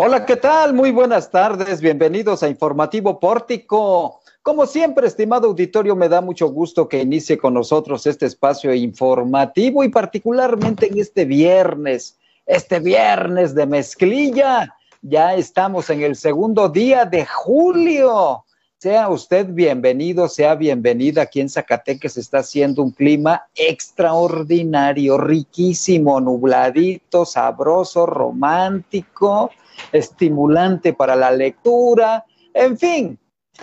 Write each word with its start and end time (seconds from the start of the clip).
Hola, 0.00 0.24
¿qué 0.24 0.36
tal? 0.36 0.74
Muy 0.74 0.92
buenas 0.92 1.28
tardes. 1.28 1.80
Bienvenidos 1.80 2.44
a 2.44 2.48
Informativo 2.48 3.18
Pórtico. 3.18 4.20
Como 4.42 4.64
siempre, 4.64 5.08
estimado 5.08 5.48
auditorio, 5.48 5.96
me 5.96 6.08
da 6.08 6.20
mucho 6.20 6.46
gusto 6.50 6.88
que 6.88 7.02
inicie 7.02 7.36
con 7.36 7.54
nosotros 7.54 8.06
este 8.06 8.26
espacio 8.26 8.72
informativo 8.72 9.82
y 9.82 9.88
particularmente 9.88 10.86
en 10.86 11.00
este 11.00 11.24
viernes, 11.24 12.16
este 12.46 12.78
viernes 12.78 13.56
de 13.56 13.66
mezclilla. 13.66 14.72
Ya 15.02 15.34
estamos 15.34 15.90
en 15.90 16.02
el 16.02 16.14
segundo 16.14 16.68
día 16.68 17.04
de 17.04 17.26
julio. 17.26 18.44
Sea 18.78 19.08
usted 19.08 19.48
bienvenido, 19.48 20.28
sea 20.28 20.54
bienvenida. 20.54 21.22
Aquí 21.22 21.40
en 21.40 21.48
Zacatecas 21.48 22.16
está 22.16 22.38
haciendo 22.38 22.84
un 22.84 22.92
clima 22.92 23.48
extraordinario, 23.56 25.18
riquísimo, 25.18 26.20
nubladito, 26.20 27.24
sabroso, 27.24 28.06
romántico 28.06 29.50
estimulante 29.92 30.92
para 30.92 31.16
la 31.16 31.30
lectura, 31.30 32.24
en 32.54 32.78
fin, 32.78 33.18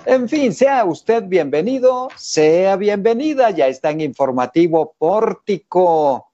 en 0.06 0.30
fin, 0.30 0.53
sea 0.53 0.86
usted 0.86 1.24
bienvenido, 1.24 2.09
sea 2.16 2.76
bienvenida, 2.76 3.50
ya 3.52 3.68
está 3.68 3.92
en 3.92 4.02
informativo 4.02 4.94
pórtico. 4.98 6.28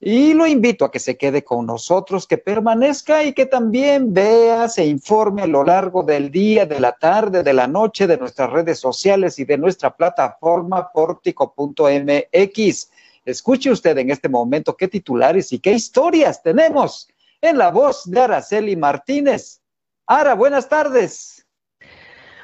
Y 0.00 0.32
lo 0.34 0.46
invito 0.46 0.84
a 0.84 0.92
que 0.92 1.00
se 1.00 1.16
quede 1.16 1.42
con 1.42 1.66
nosotros, 1.66 2.28
que 2.28 2.38
permanezca 2.38 3.24
y 3.24 3.32
que 3.32 3.46
también 3.46 4.14
vea, 4.14 4.68
se 4.68 4.86
informe 4.86 5.42
a 5.42 5.48
lo 5.48 5.64
largo 5.64 6.04
del 6.04 6.30
día, 6.30 6.66
de 6.66 6.78
la 6.78 6.92
tarde, 6.92 7.42
de 7.42 7.52
la 7.52 7.66
noche, 7.66 8.06
de 8.06 8.16
nuestras 8.16 8.50
redes 8.50 8.78
sociales 8.78 9.40
y 9.40 9.44
de 9.44 9.58
nuestra 9.58 9.96
plataforma 9.96 10.92
pórtico.mx. 10.92 12.90
Escuche 13.24 13.70
usted 13.72 13.98
en 13.98 14.10
este 14.10 14.28
momento 14.28 14.76
qué 14.76 14.86
titulares 14.86 15.52
y 15.52 15.58
qué 15.58 15.72
historias 15.72 16.42
tenemos 16.44 17.08
en 17.40 17.58
la 17.58 17.70
voz 17.70 18.10
de 18.10 18.20
Araceli 18.20 18.76
Martínez. 18.76 19.60
Ara, 20.06 20.34
buenas 20.34 20.68
tardes. 20.68 21.46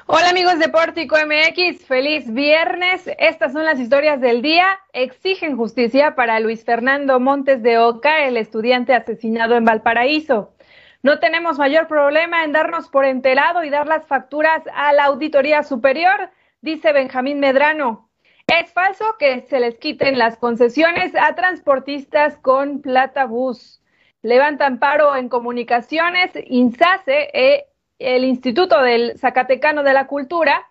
Hola 0.07 0.29
amigos 0.29 0.59
de 0.59 0.69
Pórtico 0.69 1.15
MX, 1.17 1.85
feliz 1.85 2.31
viernes. 2.31 3.09
Estas 3.17 3.53
son 3.53 3.65
las 3.65 3.79
historias 3.79 4.21
del 4.21 4.41
día. 4.41 4.79
Exigen 4.93 5.57
justicia 5.57 6.15
para 6.15 6.39
Luis 6.39 6.63
Fernando 6.63 7.19
Montes 7.19 7.63
de 7.63 7.79
Oca, 7.79 8.23
el 8.25 8.37
estudiante 8.37 8.93
asesinado 8.93 9.55
en 9.55 9.65
Valparaíso. 9.65 10.53
No 11.01 11.19
tenemos 11.19 11.57
mayor 11.57 11.87
problema 11.87 12.43
en 12.43 12.51
darnos 12.51 12.87
por 12.87 13.05
enterado 13.05 13.63
y 13.63 13.69
dar 13.69 13.87
las 13.87 14.05
facturas 14.05 14.61
a 14.73 14.93
la 14.93 15.05
Auditoría 15.05 15.63
Superior, 15.63 16.29
dice 16.61 16.93
Benjamín 16.93 17.39
Medrano. 17.39 18.09
Es 18.47 18.71
falso 18.71 19.15
que 19.17 19.41
se 19.41 19.59
les 19.59 19.77
quiten 19.77 20.19
las 20.19 20.37
concesiones 20.37 21.13
a 21.15 21.33
transportistas 21.35 22.37
con 22.37 22.81
plata 22.81 23.25
bus 23.25 23.81
levantan 24.25 24.79
paro 24.79 25.15
en 25.15 25.29
comunicaciones, 25.29 26.31
INSACE, 26.47 27.29
eh, 27.31 27.65
el 27.99 28.23
Instituto 28.23 28.81
del 28.81 29.19
Zacatecano 29.19 29.83
de 29.83 29.93
la 29.93 30.07
Cultura, 30.07 30.65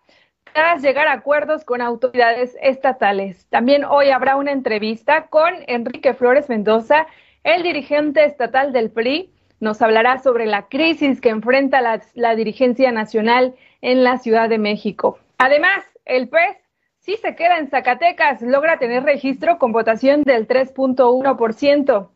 tras 0.53 0.83
llegar 0.83 1.07
a 1.07 1.13
acuerdos 1.13 1.65
con 1.65 1.81
autoridades 1.81 2.57
estatales. 2.61 3.47
También 3.51 3.85
hoy 3.85 4.11
habrá 4.11 4.35
una 4.35 4.51
entrevista 4.51 5.29
con 5.29 5.55
Enrique 5.69 6.15
Flores 6.15 6.49
Mendoza, 6.49 7.07
el 7.45 7.63
dirigente 7.63 8.25
estatal 8.25 8.73
del 8.73 8.91
PRI. 8.91 9.33
Nos 9.61 9.81
hablará 9.83 10.19
sobre 10.19 10.47
la 10.47 10.67
crisis 10.67 11.21
que 11.21 11.29
enfrenta 11.29 11.81
la, 11.81 12.03
la 12.15 12.35
dirigencia 12.35 12.91
nacional 12.91 13.55
en 13.83 14.03
la 14.03 14.19
Ciudad 14.19 14.49
de 14.49 14.59
México. 14.59 15.21
Además, 15.39 15.85
el 16.07 16.29
PES 16.29 16.57
si 17.05 17.19
se 17.19 17.37
queda 17.37 17.59
en 17.59 17.69
Zacatecas, 17.69 18.41
logra 18.41 18.79
tener 18.79 19.03
registro 19.03 19.59
con 19.59 19.73
votación 19.73 20.23
del 20.23 20.49
3.1%. 20.49 22.09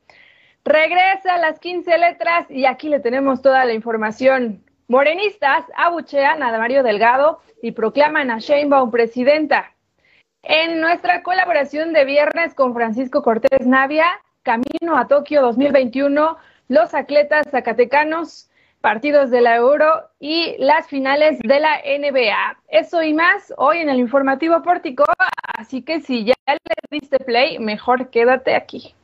Regresa 0.69 1.37
a 1.37 1.39
las 1.39 1.59
15 1.61 1.97
letras 1.97 2.51
y 2.51 2.67
aquí 2.67 2.91
le 2.91 3.01
tenemos 3.01 3.41
toda 3.41 3.65
la 3.65 3.73
información. 3.73 4.63
Morenistas 4.87 5.65
abuchean 5.75 6.43
a 6.43 6.59
Mario 6.59 6.83
Delgado 6.83 7.41
y 7.63 7.73
proclaman 7.73 8.31
a 8.31 8.39
Sheinbaum 8.39 8.91
presidenta. 8.91 9.73
En 10.43 10.83
nuestra 10.83 11.23
colaboración 11.23 11.95
de 11.95 12.05
viernes 12.05 12.53
con 12.53 12.75
Francisco 12.75 13.23
Cortés 13.23 13.67
Navia, 13.67 14.05
Camino 14.43 14.99
a 14.99 15.09
Tokio 15.09 15.41
2021, 15.41 16.37
los 16.69 16.93
atletas 16.93 17.49
zacatecanos, 17.51 18.51
partidos 18.83 19.31
de 19.31 19.41
la 19.41 19.57
Euro 19.57 20.11
y 20.21 20.55
las 20.59 20.87
finales 20.87 21.39
de 21.39 21.61
la 21.61 21.79
NBA. 21.79 22.59
Eso 22.69 23.03
y 23.03 23.15
más 23.15 23.55
hoy 23.57 23.79
en 23.79 23.89
el 23.89 24.01
informativo 24.01 24.61
pórtico, 24.63 25.07
así 25.57 25.81
que 25.81 26.03
si 26.03 26.27
ya 26.27 26.35
le 26.47 26.59
diste 26.91 27.19
play, 27.21 27.59
mejor 27.59 28.11
quédate 28.11 28.55
aquí. 28.55 28.95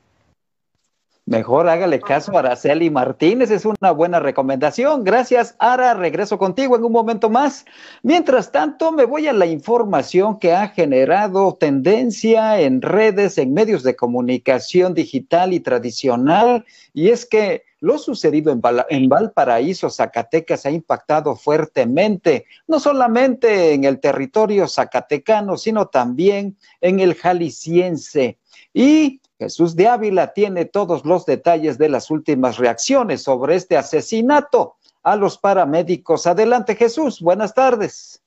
Mejor 1.27 1.71
hágale 1.71 2.01
caso 2.01 2.37
a 2.37 2.41
Araceli 2.41 2.91
Martínez, 2.91 3.51
es 3.51 3.65
una 3.65 3.93
buena 3.93 4.21
recomendación. 4.21 5.05
Gracias, 5.05 5.57
Ara. 5.59 5.95
Regreso 5.95 6.37
contigo 6.37 6.77
en 6.77 6.85
un 6.85 6.93
momento 6.93 7.31
más. 7.31 7.65
Mientras 8.03 8.53
tanto, 8.53 8.93
me 8.93 9.07
voy 9.07 9.27
a 9.27 9.33
la 9.33 9.47
información 9.47 10.39
que 10.39 10.53
ha 10.53 10.69
generado 10.69 11.55
tendencia 11.55 12.61
en 12.61 12.83
redes, 12.83 13.39
en 13.39 13.55
medios 13.55 13.83
de 13.83 13.97
comunicación 13.97 14.93
digital 14.93 15.55
y 15.55 15.61
tradicional, 15.61 16.67
y 16.93 17.09
es 17.09 17.25
que 17.25 17.63
lo 17.81 17.97
sucedido 17.97 18.53
en, 18.53 18.61
en 18.91 19.09
Valparaíso, 19.09 19.89
Zacatecas, 19.89 20.67
ha 20.67 20.71
impactado 20.71 21.37
fuertemente, 21.37 22.45
no 22.67 22.79
solamente 22.79 23.73
en 23.73 23.85
el 23.85 23.99
territorio 23.99 24.69
zacatecano, 24.69 25.57
sino 25.57 25.87
también 25.87 26.59
en 26.83 27.01
el 27.01 27.15
jalisciense. 27.15 28.39
Y 28.75 29.21
Jesús 29.45 29.77
de 29.77 29.89
Ávila 29.89 30.33
tiene 30.33 30.65
todos 30.65 31.05
los 31.05 31.27
detalles 31.27 31.77
de 31.77 31.91
las 31.91 32.11
últimas 32.11 32.57
reacciones 32.57 33.23
sobre 33.23 33.57
este 33.57 33.77
asesinato 33.77 34.77
a 35.03 35.17
los 35.17 35.37
paramédicos. 35.37 36.27
Adelante 36.27 36.75
Jesús, 36.77 37.21
buenas 37.21 37.53
tardes. 37.53 38.23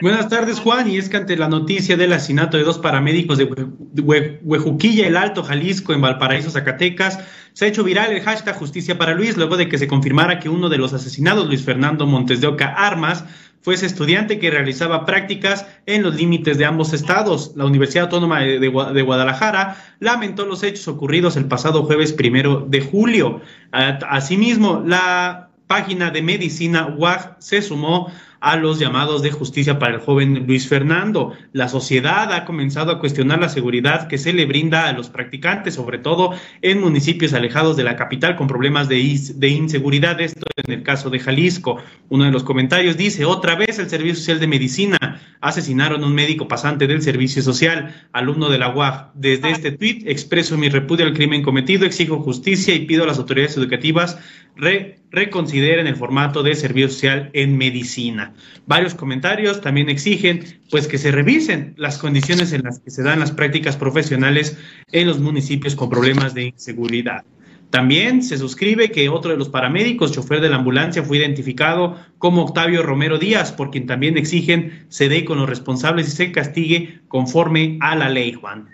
Buenas 0.00 0.28
tardes, 0.28 0.60
Juan. 0.60 0.88
Y 0.88 0.98
es 0.98 1.08
que 1.08 1.16
ante 1.16 1.36
la 1.36 1.48
noticia 1.48 1.96
del 1.96 2.12
asesinato 2.12 2.56
de 2.56 2.62
dos 2.62 2.78
paramédicos 2.78 3.38
de 3.38 4.40
Huejuquilla, 4.44 5.08
el 5.08 5.16
Alto, 5.16 5.42
Jalisco, 5.42 5.92
en 5.92 6.00
Valparaíso, 6.00 6.48
Zacatecas, 6.48 7.18
se 7.54 7.64
ha 7.64 7.68
hecho 7.68 7.84
viral 7.84 8.12
el 8.12 8.20
hashtag 8.20 8.56
Justicia 8.56 8.98
para 8.98 9.14
Luis, 9.14 9.36
luego 9.36 9.56
de 9.56 9.68
que 9.68 9.78
se 9.78 9.86
confirmara 9.86 10.40
que 10.40 10.48
uno 10.48 10.68
de 10.68 10.76
los 10.76 10.92
asesinados, 10.92 11.46
Luis 11.46 11.64
Fernando 11.64 12.04
Montes 12.04 12.40
de 12.40 12.48
Oca 12.48 12.66
Armas, 12.66 13.24
fue 13.62 13.74
ese 13.74 13.86
estudiante 13.86 14.40
que 14.40 14.50
realizaba 14.50 15.06
prácticas 15.06 15.64
en 15.86 16.02
los 16.02 16.16
límites 16.16 16.58
de 16.58 16.66
ambos 16.66 16.92
estados. 16.92 17.52
La 17.54 17.64
Universidad 17.64 18.04
Autónoma 18.04 18.40
de, 18.40 18.68
Guadalajara 18.68 19.76
lamentó 20.00 20.44
los 20.44 20.64
hechos 20.64 20.86
ocurridos 20.88 21.36
el 21.36 21.46
pasado 21.46 21.84
jueves 21.84 22.12
primero 22.12 22.66
de 22.68 22.80
julio. 22.82 23.40
Asimismo, 23.70 24.82
la 24.84 25.48
página 25.66 26.10
de 26.10 26.22
medicina 26.22 26.88
UAG 26.88 27.36
se 27.38 27.62
sumó 27.62 28.10
a 28.44 28.56
los 28.56 28.78
llamados 28.78 29.22
de 29.22 29.30
justicia 29.30 29.78
para 29.78 29.94
el 29.94 30.00
joven 30.00 30.44
Luis 30.46 30.68
Fernando. 30.68 31.32
La 31.52 31.66
sociedad 31.66 32.30
ha 32.30 32.44
comenzado 32.44 32.92
a 32.92 32.98
cuestionar 33.00 33.40
la 33.40 33.48
seguridad 33.48 34.06
que 34.06 34.18
se 34.18 34.34
le 34.34 34.44
brinda 34.44 34.86
a 34.86 34.92
los 34.92 35.08
practicantes, 35.08 35.76
sobre 35.76 35.96
todo 35.96 36.34
en 36.60 36.78
municipios 36.78 37.32
alejados 37.32 37.74
de 37.78 37.84
la 37.84 37.96
capital 37.96 38.36
con 38.36 38.46
problemas 38.46 38.86
de, 38.86 39.18
de 39.36 39.48
inseguridad. 39.48 40.20
Esto 40.20 40.44
en 40.56 40.74
el 40.74 40.82
caso 40.82 41.08
de 41.08 41.20
Jalisco. 41.20 41.78
Uno 42.10 42.24
de 42.24 42.32
los 42.32 42.44
comentarios 42.44 42.98
dice, 42.98 43.24
otra 43.24 43.54
vez 43.54 43.78
el 43.78 43.88
Servicio 43.88 44.16
Social 44.16 44.40
de 44.40 44.46
Medicina 44.46 44.98
asesinaron 45.40 46.02
a 46.02 46.06
un 46.06 46.14
médico 46.14 46.46
pasante 46.46 46.86
del 46.86 47.00
Servicio 47.00 47.42
Social, 47.42 47.94
alumno 48.12 48.50
de 48.50 48.58
la 48.58 48.74
UAG. 48.74 49.12
Desde 49.14 49.52
este 49.52 49.72
tuit 49.72 50.06
expreso 50.06 50.58
mi 50.58 50.68
repudio 50.68 51.06
al 51.06 51.14
crimen 51.14 51.42
cometido, 51.42 51.86
exijo 51.86 52.20
justicia 52.20 52.74
y 52.74 52.86
pido 52.86 53.04
a 53.04 53.06
las 53.06 53.18
autoridades 53.18 53.56
educativas 53.56 54.18
reconsideren 54.56 55.86
el 55.86 55.96
formato 55.96 56.42
de 56.42 56.54
servicio 56.54 56.88
social 56.88 57.30
en 57.32 57.56
medicina. 57.56 58.34
Varios 58.66 58.94
comentarios 58.94 59.60
también 59.60 59.88
exigen 59.88 60.44
pues 60.70 60.86
que 60.88 60.98
se 60.98 61.10
revisen 61.10 61.74
las 61.76 61.98
condiciones 61.98 62.52
en 62.52 62.62
las 62.62 62.78
que 62.78 62.90
se 62.90 63.02
dan 63.02 63.20
las 63.20 63.32
prácticas 63.32 63.76
profesionales 63.76 64.58
en 64.92 65.06
los 65.06 65.20
municipios 65.20 65.74
con 65.74 65.90
problemas 65.90 66.34
de 66.34 66.44
inseguridad. 66.46 67.24
También 67.70 68.22
se 68.22 68.38
suscribe 68.38 68.92
que 68.92 69.08
otro 69.08 69.32
de 69.32 69.36
los 69.36 69.48
paramédicos, 69.48 70.12
chofer 70.12 70.40
de 70.40 70.48
la 70.48 70.56
ambulancia, 70.56 71.02
fue 71.02 71.18
identificado 71.18 71.98
como 72.18 72.42
Octavio 72.42 72.84
Romero 72.84 73.18
Díaz, 73.18 73.50
por 73.50 73.72
quien 73.72 73.86
también 73.86 74.16
exigen 74.16 74.86
se 74.90 75.08
dé 75.08 75.24
con 75.24 75.38
los 75.38 75.48
responsables 75.48 76.06
y 76.06 76.12
se 76.12 76.30
castigue 76.30 77.00
conforme 77.08 77.76
a 77.80 77.96
la 77.96 78.08
ley, 78.10 78.32
Juan. 78.32 78.68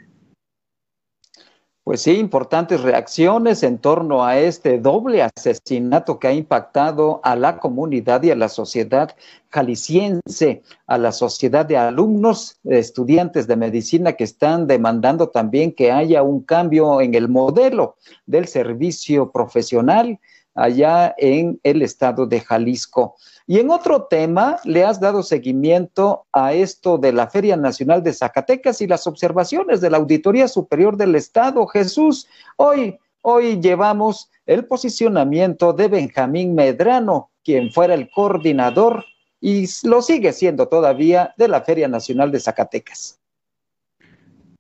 Pues 1.91 2.03
sí, 2.03 2.13
importantes 2.13 2.83
reacciones 2.83 3.65
en 3.65 3.79
torno 3.79 4.25
a 4.25 4.39
este 4.39 4.79
doble 4.79 5.25
asesinato 5.25 6.21
que 6.21 6.29
ha 6.29 6.33
impactado 6.33 7.21
a 7.25 7.35
la 7.35 7.59
comunidad 7.59 8.23
y 8.23 8.31
a 8.31 8.37
la 8.37 8.49
sociedad 8.49 9.17
jalisciense, 9.49 10.63
a 10.87 10.99
la 10.99 11.11
sociedad 11.11 11.67
de 11.67 11.77
alumnos, 11.77 12.61
estudiantes 12.63 13.49
de 13.49 13.57
medicina 13.57 14.13
que 14.13 14.23
están 14.23 14.69
demandando 14.69 15.31
también 15.31 15.73
que 15.73 15.91
haya 15.91 16.23
un 16.23 16.45
cambio 16.45 17.01
en 17.01 17.17
el 17.17 17.29
modelo 17.29 17.97
del 18.25 18.47
servicio 18.47 19.33
profesional 19.33 20.21
allá 20.55 21.15
en 21.19 21.61
el 21.63 21.83
estado 21.83 22.27
de 22.27 22.41
Jalisco. 22.41 23.17
Y 23.47 23.59
en 23.59 23.71
otro 23.71 24.05
tema, 24.05 24.59
le 24.65 24.85
has 24.85 25.01
dado 25.01 25.23
seguimiento 25.23 26.27
a 26.33 26.53
esto 26.53 26.99
de 26.99 27.13
la 27.13 27.29
Feria 27.29 27.57
Nacional 27.57 28.03
de 28.03 28.13
Zacatecas 28.13 28.81
y 28.81 28.87
las 28.87 29.07
observaciones 29.07 29.81
de 29.81 29.91
la 29.91 29.99
Auditoría 29.99 30.49
Superior 30.49 30.97
del 30.97 31.15
Estado. 31.15 31.67
Jesús, 31.67 32.27
hoy 32.57 32.99
Hoy 33.23 33.61
llevamos 33.61 34.31
el 34.47 34.67
posicionamiento 34.67 35.75
de 35.75 35.89
Benjamín 35.89 36.55
Medrano, 36.55 37.31
quien 37.45 37.71
fuera 37.71 37.93
el 37.93 38.11
coordinador 38.11 39.05
y 39.43 39.67
lo 39.85 40.01
sigue 40.01 40.33
siendo 40.33 40.69
todavía 40.69 41.35
de 41.37 41.49
la 41.49 41.61
Feria 41.61 41.87
Nacional 41.87 42.33
de 42.33 42.41
Zacatecas. 42.41 43.20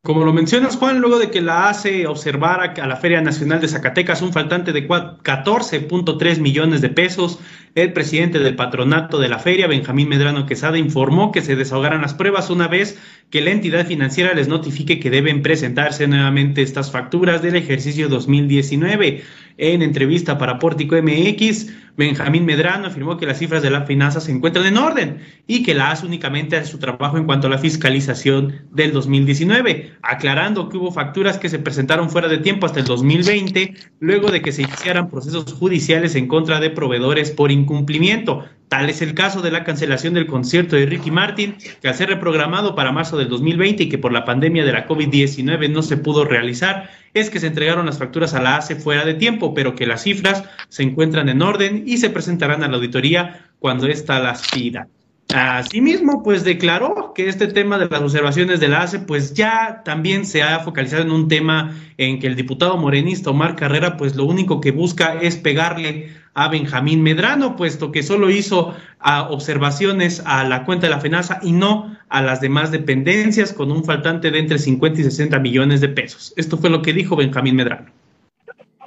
Como 0.02 0.25
lo 0.25 0.32
mencionas, 0.32 0.76
Juan, 0.76 0.99
luego 1.02 1.19
de 1.19 1.31
que 1.31 1.43
la 1.43 1.69
hace 1.69 2.06
observar 2.06 2.81
a 2.81 2.87
la 2.87 2.97
Feria 2.97 3.20
Nacional 3.20 3.61
de 3.61 3.69
Zacatecas 3.69 4.23
un 4.23 4.32
faltante 4.32 4.73
de 4.73 4.88
14.3 4.88 6.41
millones 6.41 6.81
de 6.81 6.88
pesos, 6.88 7.38
el 7.75 7.93
presidente 7.93 8.38
del 8.38 8.56
patronato 8.56 9.19
de 9.19 9.29
la 9.29 9.38
feria, 9.38 9.67
Benjamín 9.67 10.08
Medrano 10.08 10.47
Quesada, 10.47 10.79
informó 10.79 11.32
que 11.32 11.43
se 11.43 11.55
desahogaran 11.55 12.00
las 12.00 12.14
pruebas 12.14 12.49
una 12.49 12.67
vez 12.67 12.99
que 13.29 13.43
la 13.43 13.50
entidad 13.50 13.87
financiera 13.87 14.32
les 14.32 14.49
notifique 14.49 15.00
que 15.00 15.11
deben 15.11 15.43
presentarse 15.43 16.08
nuevamente 16.08 16.62
estas 16.62 16.91
facturas 16.91 17.43
del 17.43 17.56
ejercicio 17.56 18.08
2019. 18.08 19.23
En 19.62 19.82
entrevista 19.82 20.38
para 20.38 20.58
Pórtico 20.58 20.96
MX, 20.96 21.66
Benjamín 21.94 22.46
Medrano 22.46 22.86
afirmó 22.86 23.18
que 23.18 23.26
las 23.26 23.38
cifras 23.38 23.60
de 23.60 23.68
la 23.68 23.82
finanza 23.82 24.18
se 24.18 24.32
encuentran 24.32 24.64
en 24.64 24.78
orden 24.78 25.18
y 25.46 25.62
que 25.62 25.74
la 25.74 25.90
hace 25.90 26.06
únicamente 26.06 26.56
hace 26.56 26.70
su 26.70 26.78
trabajo 26.78 27.18
en 27.18 27.26
cuanto 27.26 27.46
a 27.46 27.50
la 27.50 27.58
fiscalización 27.58 28.62
del 28.70 28.94
2019, 28.94 29.92
aclarando 30.00 30.70
que 30.70 30.78
hubo 30.78 30.92
facturas 30.92 31.36
que 31.36 31.50
se 31.50 31.58
presentaron 31.58 32.08
fuera 32.08 32.28
de 32.28 32.38
tiempo 32.38 32.64
hasta 32.64 32.80
el 32.80 32.86
2020, 32.86 33.74
luego 33.98 34.30
de 34.30 34.40
que 34.40 34.50
se 34.50 34.62
iniciaran 34.62 35.10
procesos 35.10 35.52
judiciales 35.52 36.14
en 36.14 36.26
contra 36.26 36.58
de 36.58 36.70
proveedores 36.70 37.30
por 37.30 37.52
incumplimiento. 37.52 38.46
Tal 38.68 38.88
es 38.88 39.02
el 39.02 39.12
caso 39.12 39.42
de 39.42 39.50
la 39.50 39.64
cancelación 39.64 40.14
del 40.14 40.26
concierto 40.26 40.76
de 40.76 40.86
Ricky 40.86 41.10
Martin, 41.10 41.56
que 41.82 41.88
al 41.88 41.94
ser 41.96 42.08
reprogramado 42.08 42.74
para 42.74 42.92
marzo 42.92 43.18
del 43.18 43.28
2020 43.28 43.82
y 43.82 43.88
que 43.90 43.98
por 43.98 44.12
la 44.12 44.24
pandemia 44.24 44.64
de 44.64 44.72
la 44.72 44.88
COVID-19 44.88 45.68
no 45.68 45.82
se 45.82 45.98
pudo 45.98 46.24
realizar, 46.24 46.88
es 47.14 47.30
que 47.30 47.40
se 47.40 47.48
entregaron 47.48 47.86
las 47.86 47.98
facturas 47.98 48.34
a 48.34 48.42
la 48.42 48.56
ACE 48.56 48.76
fuera 48.76 49.04
de 49.04 49.14
tiempo, 49.14 49.54
pero 49.54 49.74
que 49.74 49.86
las 49.86 50.02
cifras 50.02 50.44
se 50.68 50.82
encuentran 50.82 51.28
en 51.28 51.42
orden 51.42 51.84
y 51.86 51.98
se 51.98 52.10
presentarán 52.10 52.62
a 52.62 52.68
la 52.68 52.76
auditoría 52.76 53.50
cuando 53.58 53.86
ésta 53.86 54.20
las 54.20 54.48
pida. 54.50 54.88
Asimismo, 55.32 56.24
pues 56.24 56.42
declaró 56.42 57.12
que 57.14 57.28
este 57.28 57.46
tema 57.46 57.78
de 57.78 57.88
las 57.88 58.00
observaciones 58.00 58.58
de 58.58 58.68
la 58.68 58.82
ACE, 58.82 58.98
pues 58.98 59.32
ya 59.34 59.82
también 59.84 60.26
se 60.26 60.42
ha 60.42 60.58
focalizado 60.60 61.02
en 61.02 61.12
un 61.12 61.28
tema 61.28 61.76
en 61.98 62.18
que 62.18 62.26
el 62.26 62.34
diputado 62.34 62.76
morenista 62.76 63.30
Omar 63.30 63.54
Carrera, 63.54 63.96
pues 63.96 64.16
lo 64.16 64.24
único 64.24 64.60
que 64.60 64.72
busca 64.72 65.20
es 65.20 65.36
pegarle 65.36 66.10
a 66.34 66.48
Benjamín 66.48 67.02
Medrano, 67.02 67.56
puesto 67.56 67.92
que 67.92 68.02
solo 68.02 68.30
hizo 68.30 68.74
ah, 69.00 69.28
observaciones 69.30 70.22
a 70.24 70.44
la 70.44 70.64
cuenta 70.64 70.86
de 70.86 70.90
la 70.90 71.00
FENASA 71.00 71.40
y 71.42 71.52
no 71.52 71.96
a 72.08 72.22
las 72.22 72.40
demás 72.40 72.70
dependencias 72.70 73.52
con 73.52 73.70
un 73.70 73.84
faltante 73.84 74.30
de 74.30 74.38
entre 74.38 74.58
50 74.58 75.00
y 75.00 75.04
60 75.04 75.38
millones 75.38 75.80
de 75.80 75.88
pesos. 75.88 76.32
Esto 76.36 76.56
fue 76.56 76.70
lo 76.70 76.82
que 76.82 76.92
dijo 76.92 77.16
Benjamín 77.16 77.56
Medrano. 77.56 77.90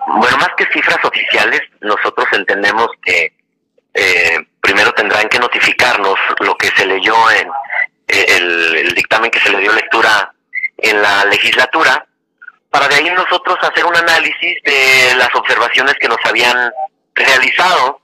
Bueno, 0.08 0.38
más 0.38 0.50
que 0.58 0.66
cifras 0.74 1.04
oficiales, 1.04 1.62
nosotros 1.82 2.28
entendemos 2.34 2.88
que 3.04 3.34
eh, 3.94 4.38
primero 4.62 4.92
tendrán 4.94 5.30
que 5.30 5.40
notificarnos 5.40 6.16
lo 6.40 6.56
que 6.56 6.68
se 6.68 6.86
leyó 6.86 7.16
en 7.32 7.48
eh, 8.08 8.26
el, 8.38 8.94
dictamen 8.96 9.32
que 9.32 9.40
se 9.40 9.52
le 9.52 9.60
dio 9.60 9.72
lectura 9.72 10.34
en 10.78 11.02
la 11.02 11.26
legislatura, 11.26 12.06
para 12.70 12.88
de 12.88 12.96
ahí 12.96 13.10
nosotros 13.12 13.58
hacer 13.62 13.86
un 13.86 13.96
análisis 13.96 14.58
de 14.64 15.16
las 15.16 15.34
observaciones 15.36 15.96
que 16.00 16.08
nos 16.08 16.18
habían 16.26 16.72
realizado, 17.16 18.02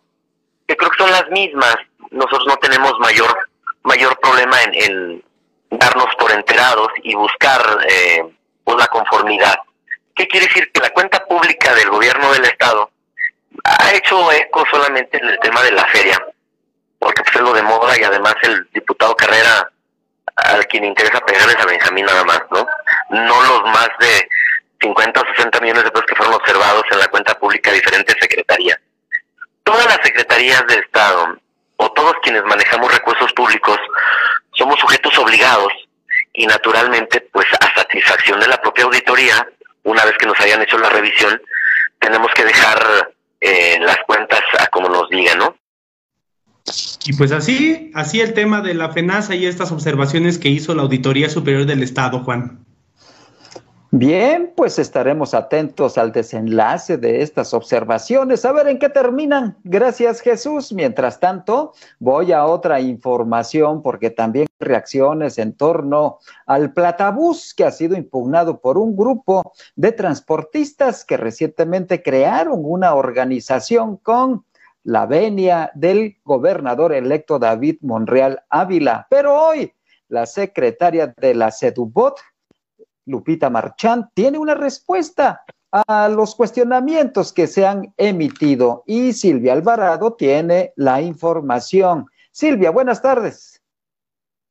que 0.67 0.75
creo 0.75 0.89
que 0.91 1.03
son 1.03 1.11
las 1.11 1.29
mismas. 1.29 1.75
Nosotros 2.11 2.47
no 2.47 2.57
tenemos 2.57 2.93
mayor 2.99 3.49
mayor 3.83 4.19
problema 4.19 4.57
en, 4.63 5.23
darnos 5.71 6.07
por 6.17 6.31
enterados 6.31 6.89
y 7.03 7.13
buscar 7.15 7.61
eh, 7.87 8.23
pues, 8.63 8.77
la 8.77 8.87
conformidad. 8.87 9.55
¿Qué 10.15 10.27
quiere 10.27 10.47
decir? 10.47 10.71
Que 10.71 10.81
la 10.81 10.89
cuenta 10.89 11.23
pública 11.25 11.73
del 11.75 11.89
gobierno 11.89 12.31
del 12.33 12.45
Estado 12.45 12.91
ha 13.63 13.93
hecho 13.93 14.31
eco 14.31 14.65
solamente 14.71 15.17
en 15.17 15.29
el 15.29 15.39
tema 15.39 15.61
de 15.61 15.71
la 15.71 15.85
feria, 15.85 16.17
porque 16.97 17.21
pues, 17.21 17.35
es 17.35 17.41
lo 17.41 17.53
de 17.53 17.63
moda 17.63 17.99
y 17.99 18.03
además 18.03 18.35
el 18.43 18.67
diputado 18.73 19.15
Carrera 19.15 19.71
al 20.35 20.65
quien 20.67 20.85
interesa 20.85 21.19
pegarles 21.21 21.57
a 21.57 21.65
Benjamín 21.65 22.05
nada 22.05 22.23
más, 22.23 22.41
¿no? 22.51 22.65
No 23.09 23.41
los 23.43 23.63
más 23.65 23.89
de 23.99 24.27
50 24.81 25.19
o 25.19 25.25
60 25.35 25.59
millones 25.59 25.83
de 25.83 25.91
pesos 25.91 26.05
que 26.07 26.15
fueron 26.15 26.35
observados 26.35 26.83
en 26.91 26.99
la 26.99 27.07
cuenta 27.07 27.37
pública 27.37 27.69
de 27.69 27.77
diferentes 27.77 28.15
secretarías. 28.19 28.79
Todas 29.69 29.85
las 29.85 29.99
secretarías 30.03 30.65
de 30.67 30.79
Estado 30.79 31.37
o 31.77 31.91
todos 31.91 32.13
quienes 32.23 32.43
manejamos 32.43 32.91
recursos 32.91 33.31
públicos 33.33 33.77
somos 34.53 34.79
sujetos 34.79 35.15
obligados 35.19 35.71
y 36.33 36.47
naturalmente 36.47 37.21
pues 37.31 37.45
a 37.53 37.75
satisfacción 37.75 38.39
de 38.39 38.47
la 38.47 38.59
propia 38.59 38.85
auditoría, 38.85 39.47
una 39.83 40.03
vez 40.05 40.15
que 40.17 40.25
nos 40.25 40.39
hayan 40.39 40.63
hecho 40.63 40.79
la 40.79 40.89
revisión, 40.89 41.39
tenemos 41.99 42.31
que 42.33 42.45
dejar 42.45 43.13
eh, 43.41 43.77
las 43.81 43.97
cuentas 44.07 44.41
a 44.57 44.65
como 44.69 44.89
nos 44.89 45.07
digan, 45.11 45.37
¿no? 45.37 45.55
Y 47.05 47.13
pues 47.13 47.31
así, 47.31 47.91
así 47.93 48.21
el 48.21 48.33
tema 48.33 48.61
de 48.61 48.73
la 48.73 48.89
FENASA 48.89 49.35
y 49.35 49.45
estas 49.45 49.71
observaciones 49.71 50.39
que 50.39 50.49
hizo 50.49 50.73
la 50.73 50.81
Auditoría 50.81 51.29
Superior 51.29 51.67
del 51.67 51.83
Estado, 51.83 52.23
Juan. 52.23 52.65
Bien, 53.91 54.53
pues 54.55 54.77
estaremos 54.77 55.33
atentos 55.33 55.97
al 55.97 56.11
desenlace 56.11 56.97
de 56.97 57.23
estas 57.23 57.55
observaciones, 57.55 58.45
a 58.45 58.51
ver 58.51 58.67
en 58.67 58.77
qué 58.77 58.87
terminan. 58.87 59.57
Gracias 59.63 60.21
Jesús. 60.21 60.71
Mientras 60.71 61.19
tanto, 61.19 61.73
voy 61.97 62.31
a 62.31 62.45
otra 62.45 62.79
información 62.81 63.81
porque 63.81 64.11
también 64.11 64.45
reacciones 64.59 65.39
en 65.39 65.53
torno 65.53 66.19
al 66.45 66.71
platabús 66.71 67.55
que 67.55 67.63
ha 67.63 67.71
sido 67.71 67.97
impugnado 67.97 68.59
por 68.61 68.77
un 68.77 68.95
grupo 68.95 69.53
de 69.75 69.91
transportistas 69.91 71.03
que 71.03 71.17
recientemente 71.17 72.03
crearon 72.03 72.59
una 72.61 72.93
organización 72.93 73.97
con 73.97 74.45
la 74.83 75.07
venia 75.07 75.71
del 75.73 76.17
gobernador 76.23 76.93
electo 76.93 77.39
David 77.39 77.77
Monreal 77.81 78.43
Ávila. 78.51 79.07
Pero 79.09 79.33
hoy 79.33 79.73
la 80.09 80.27
secretaria 80.27 81.07
de 81.17 81.33
la 81.33 81.51
CEDUBOT, 81.51 82.19
Lupita 83.09 83.49
Marchand, 83.49 84.09
tiene 84.13 84.37
una 84.37 84.55
respuesta 84.55 85.43
a 85.71 86.09
los 86.09 86.35
cuestionamientos 86.35 87.33
que 87.33 87.47
se 87.47 87.65
han 87.65 87.93
emitido 87.97 88.83
y 88.85 89.13
Silvia 89.13 89.53
Alvarado 89.53 90.13
tiene 90.13 90.73
la 90.75 91.01
información. 91.01 92.07
Silvia, 92.31 92.71
buenas 92.71 93.01
tardes. 93.01 93.61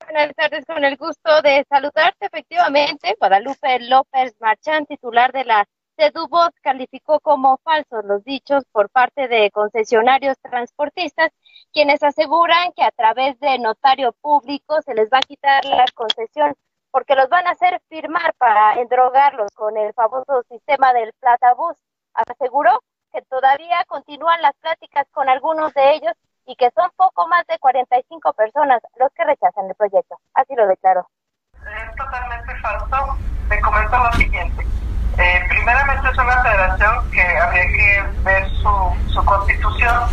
Buenas 0.05 0.33
tardes, 0.35 0.65
con 0.65 0.85
el 0.85 0.97
gusto 0.97 1.43
de 1.43 1.67
saludarte. 1.69 2.27
Efectivamente, 2.27 3.17
Guadalupe 3.19 3.81
López 3.81 4.35
Marchand, 4.41 4.87
titular 4.87 5.33
de 5.33 5.45
la 5.45 5.69
CEDUBOT, 5.97 6.55
calificó 6.63 7.21
como 7.21 7.59
falsos 7.59 8.05
los 8.05 8.25
dichos 8.25 8.65
por 8.71 8.89
parte 8.89 9.27
de 9.29 9.51
concesionarios 9.51 10.37
transportistas, 10.41 11.31
quienes 11.73 12.03
aseguran 12.03 12.73
que 12.75 12.85
a 12.85 12.93
través 12.93 13.39
de 13.41 13.59
notario 13.59 14.13
público 14.21 14.81
se 14.83 14.95
les 14.95 15.09
va 15.09 15.19
a 15.19 15.27
quitar 15.27 15.65
la 15.65 15.85
concesión 15.95 16.55
porque 16.99 17.15
los 17.15 17.29
van 17.29 17.47
a 17.47 17.53
hacer 17.53 17.81
firmar 17.89 18.35
para 18.39 18.75
endrogarlos 18.75 19.53
con 19.55 19.77
el 19.77 19.93
famoso 19.95 20.43
sistema 20.49 20.93
del 20.93 21.13
platabús. 21.21 21.77
Aseguró 22.13 22.83
que 23.13 23.23
todavía 23.23 23.85
continúan 23.87 24.43
las 24.43 24.53
pláticas 24.57 25.07
con 25.13 25.29
algunos 25.29 25.73
de 25.75 25.93
ellos 25.93 26.13
y 26.45 26.57
que 26.57 26.73
son 26.73 26.91
poco 26.97 27.29
más 27.29 27.47
de 27.47 27.57
45 27.61 28.33
personas 28.33 28.83
los 28.99 29.13
que 29.13 29.23
rechazan 29.23 29.69
el 29.69 29.77
proyecto. 29.77 30.19
Así 30.35 30.57
lo 30.57 30.67
declaró. 30.67 31.07
Es 31.55 31.95
totalmente 31.95 32.57
falso. 32.57 33.17
Te 33.49 33.61
comento 33.61 33.97
lo 33.97 34.13
siguiente. 34.15 34.78
Eh, 35.19 35.45
primeramente 35.49 36.09
es 36.09 36.19
una 36.19 36.43
federación 36.43 37.11
que 37.11 37.39
habría 37.39 37.67
que 37.67 38.05
ver 38.25 38.49
su, 38.51 39.13
su 39.13 39.25
constitución, 39.25 40.05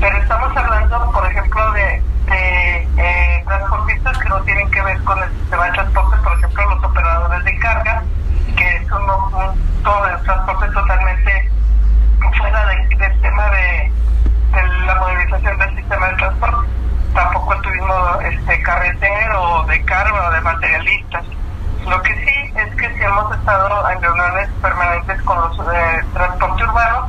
pero 0.00 0.16
estamos 0.18 0.56
hablando, 0.56 1.10
por 1.12 1.26
ejemplo, 1.30 1.72
de 1.72 2.02
de 2.26 2.88
eh, 2.96 3.44
transportistas 3.46 4.18
que 4.18 4.28
no 4.28 4.42
tienen 4.42 4.70
que 4.70 4.82
ver 4.82 5.02
con 5.04 5.22
el 5.22 5.30
sistema 5.30 5.66
de 5.66 5.72
transporte, 5.72 6.16
por 6.22 6.38
ejemplo, 6.38 6.70
los 6.70 6.84
operadores 6.84 7.44
de 7.44 7.58
carga, 7.58 8.02
que 8.56 8.76
es 8.76 8.92
un, 8.92 9.82
todo 9.82 10.08
el 10.08 10.22
transporte 10.22 10.68
totalmente 10.68 11.50
fuera 12.38 12.66
del 12.66 13.20
tema 13.20 13.50
de, 13.50 13.92
la 14.86 14.94
modernización 14.96 15.58
del 15.58 15.76
sistema 15.76 16.08
de 16.08 16.16
transporte. 16.16 16.68
Tampoco 17.12 17.54
el 17.54 17.60
turismo 17.62 18.20
este, 18.22 18.62
carretero, 18.62 19.64
de 19.64 19.84
carga 19.84 20.28
o 20.28 20.32
de 20.32 20.40
materialistas. 20.40 21.24
Lo 21.86 22.00
que 22.02 22.14
sí 22.14 22.52
es 22.56 22.74
que 22.76 22.94
si 22.94 23.02
hemos 23.02 23.34
estado 23.36 23.90
en 23.90 24.00
reuniones 24.00 24.48
permanentes 24.62 25.20
con 25.22 25.38
los 25.38 25.58
eh, 25.74 26.04
transporte 26.14 26.64
urbano, 26.64 27.08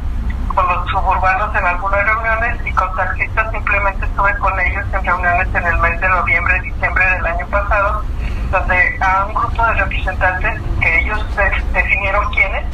con 0.54 0.68
los 0.68 0.90
suburbanos 0.90 1.56
en 1.56 1.66
algunas 1.66 2.06
reuniones 2.06 2.58
y 2.66 2.72
con 2.74 2.94
taxistas 2.96 3.52
simplemente 3.52 4.06
estuve 4.06 4.38
con 4.38 4.60
ellos 4.60 4.86
en 4.94 5.06
reuniones 5.06 5.48
en 5.56 5.66
el 5.66 5.78
mes 5.80 6.02
de 6.02 6.10
noviembre, 6.10 6.60
diciembre 6.62 7.06
del 7.06 7.26
año 7.26 7.48
pasado, 7.48 8.04
donde 8.52 8.98
a 9.00 9.26
un 9.26 9.34
grupo 9.34 9.66
de 9.66 9.74
representantes 9.76 10.62
que 10.82 11.00
ellos 11.00 11.26
definieron 11.74 12.30
quiénes, 12.34 12.66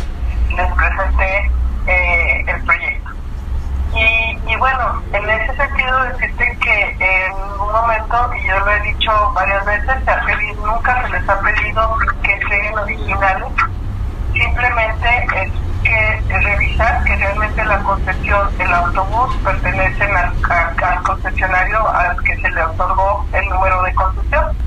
les 0.55 0.71
presenté 0.73 1.51
eh, 1.87 2.45
el 2.47 2.63
proyecto. 2.63 3.10
Y, 3.93 4.55
bueno, 4.55 5.03
en 5.11 5.29
ese 5.29 5.55
sentido 5.55 6.03
decirte 6.03 6.57
que 6.61 6.95
en 7.25 7.33
un 7.33 7.71
momento, 7.71 8.33
y 8.35 8.47
yo 8.47 8.59
lo 8.59 8.71
he 8.71 8.79
dicho 8.81 9.11
varias 9.33 9.65
veces, 9.65 9.95
se 10.05 10.55
nunca 10.55 11.01
se 11.03 11.09
les 11.09 11.29
ha 11.29 11.39
pedido 11.41 11.97
que 12.23 12.39
sean 12.47 12.77
originales, 12.77 13.49
simplemente 14.33 15.25
es 15.35 15.51
que 15.83 16.37
revisar 16.39 17.03
que 17.03 17.15
realmente 17.17 17.65
la 17.65 17.83
concesión, 17.83 18.49
el 18.59 18.73
autobús 18.73 19.35
pertenecen 19.43 20.15
al, 20.15 20.33
al 20.49 21.03
concesionario 21.03 21.87
al 21.89 22.23
que 22.23 22.35
se 22.37 22.49
le 22.49 22.63
otorgó 22.63 23.25
el 23.33 23.49
número 23.49 23.81
de 23.83 23.95
concesión. 23.95 24.57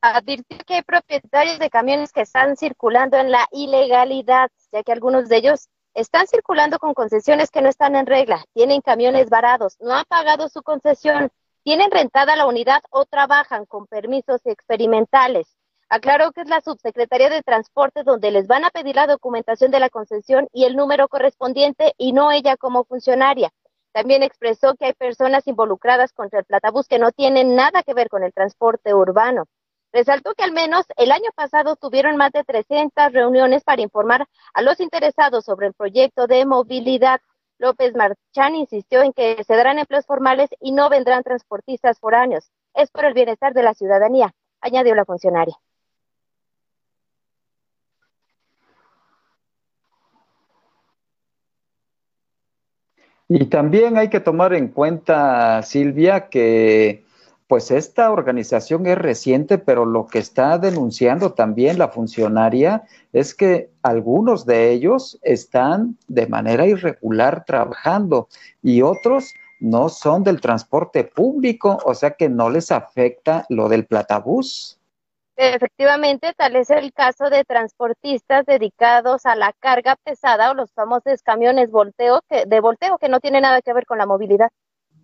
Advirtió 0.00 0.58
que 0.64 0.74
hay 0.76 0.82
propietarios 0.82 1.58
de 1.58 1.70
camiones 1.70 2.12
que 2.12 2.20
están 2.20 2.56
circulando 2.56 3.16
en 3.18 3.32
la 3.32 3.46
ilegalidad, 3.50 4.48
ya 4.72 4.82
que 4.84 4.92
algunos 4.92 5.28
de 5.28 5.36
ellos 5.36 5.68
están 5.98 6.28
circulando 6.28 6.78
con 6.78 6.94
concesiones 6.94 7.50
que 7.50 7.60
no 7.60 7.68
están 7.68 7.96
en 7.96 8.06
regla, 8.06 8.44
tienen 8.54 8.80
camiones 8.80 9.28
varados, 9.30 9.76
no 9.80 9.94
han 9.94 10.04
pagado 10.04 10.48
su 10.48 10.62
concesión, 10.62 11.30
tienen 11.64 11.90
rentada 11.90 12.36
la 12.36 12.46
unidad 12.46 12.82
o 12.90 13.04
trabajan 13.04 13.66
con 13.66 13.88
permisos 13.88 14.40
experimentales. 14.44 15.56
Aclaró 15.88 16.30
que 16.30 16.42
es 16.42 16.48
la 16.48 16.60
Subsecretaría 16.60 17.30
de 17.30 17.42
Transporte 17.42 18.04
donde 18.04 18.30
les 18.30 18.46
van 18.46 18.64
a 18.64 18.70
pedir 18.70 18.94
la 18.94 19.08
documentación 19.08 19.72
de 19.72 19.80
la 19.80 19.90
concesión 19.90 20.46
y 20.52 20.66
el 20.66 20.76
número 20.76 21.08
correspondiente 21.08 21.94
y 21.98 22.12
no 22.12 22.30
ella 22.30 22.56
como 22.56 22.84
funcionaria. 22.84 23.50
También 23.92 24.22
expresó 24.22 24.76
que 24.76 24.86
hay 24.86 24.92
personas 24.92 25.48
involucradas 25.48 26.12
contra 26.12 26.38
el 26.38 26.44
platabús 26.44 26.86
que 26.86 27.00
no 27.00 27.10
tienen 27.10 27.56
nada 27.56 27.82
que 27.82 27.94
ver 27.94 28.08
con 28.08 28.22
el 28.22 28.32
transporte 28.32 28.94
urbano. 28.94 29.46
Resaltó 29.92 30.34
que 30.34 30.44
al 30.44 30.52
menos 30.52 30.84
el 30.96 31.10
año 31.10 31.30
pasado 31.34 31.76
tuvieron 31.76 32.16
más 32.16 32.32
de 32.32 32.44
300 32.44 33.12
reuniones 33.12 33.64
para 33.64 33.80
informar 33.80 34.26
a 34.52 34.62
los 34.62 34.80
interesados 34.80 35.44
sobre 35.44 35.68
el 35.68 35.74
proyecto 35.74 36.26
de 36.26 36.44
movilidad. 36.44 37.20
López 37.58 37.94
Marchán 37.94 38.54
insistió 38.54 39.02
en 39.02 39.12
que 39.12 39.42
se 39.44 39.56
darán 39.56 39.78
empleos 39.78 40.06
formales 40.06 40.50
y 40.60 40.72
no 40.72 40.90
vendrán 40.90 41.22
transportistas 41.22 41.98
foráneos. 41.98 42.50
Es 42.74 42.90
por 42.90 43.06
el 43.06 43.14
bienestar 43.14 43.54
de 43.54 43.62
la 43.62 43.74
ciudadanía, 43.74 44.34
añadió 44.60 44.94
la 44.94 45.06
funcionaria. 45.06 45.56
Y 53.30 53.46
también 53.46 53.98
hay 53.98 54.08
que 54.08 54.20
tomar 54.20 54.54
en 54.54 54.68
cuenta, 54.68 55.62
Silvia, 55.62 56.28
que 56.30 57.04
pues 57.48 57.70
esta 57.70 58.12
organización 58.12 58.86
es 58.86 58.98
reciente, 58.98 59.56
pero 59.56 59.86
lo 59.86 60.06
que 60.06 60.18
está 60.18 60.58
denunciando 60.58 61.32
también 61.32 61.78
la 61.78 61.88
funcionaria 61.88 62.84
es 63.14 63.34
que 63.34 63.70
algunos 63.82 64.44
de 64.44 64.70
ellos 64.70 65.18
están 65.22 65.96
de 66.08 66.26
manera 66.26 66.66
irregular 66.66 67.44
trabajando 67.46 68.28
y 68.62 68.82
otros 68.82 69.32
no 69.60 69.88
son 69.88 70.22
del 70.24 70.42
transporte 70.42 71.04
público, 71.04 71.78
o 71.84 71.94
sea 71.94 72.12
que 72.12 72.28
no 72.28 72.50
les 72.50 72.70
afecta 72.70 73.46
lo 73.48 73.70
del 73.70 73.86
platabús. 73.86 74.78
Efectivamente, 75.36 76.34
tal 76.36 76.56
es 76.56 76.68
el 76.68 76.92
caso 76.92 77.30
de 77.30 77.44
transportistas 77.44 78.44
dedicados 78.44 79.24
a 79.24 79.36
la 79.36 79.54
carga 79.58 79.96
pesada 80.04 80.50
o 80.50 80.54
los 80.54 80.72
famosos 80.72 81.22
camiones 81.22 81.70
volteo 81.70 82.20
de 82.28 82.60
volteo 82.60 82.98
que 82.98 83.08
no 83.08 83.20
tiene 83.20 83.40
nada 83.40 83.62
que 83.62 83.72
ver 83.72 83.86
con 83.86 83.98
la 83.98 84.06
movilidad. 84.06 84.50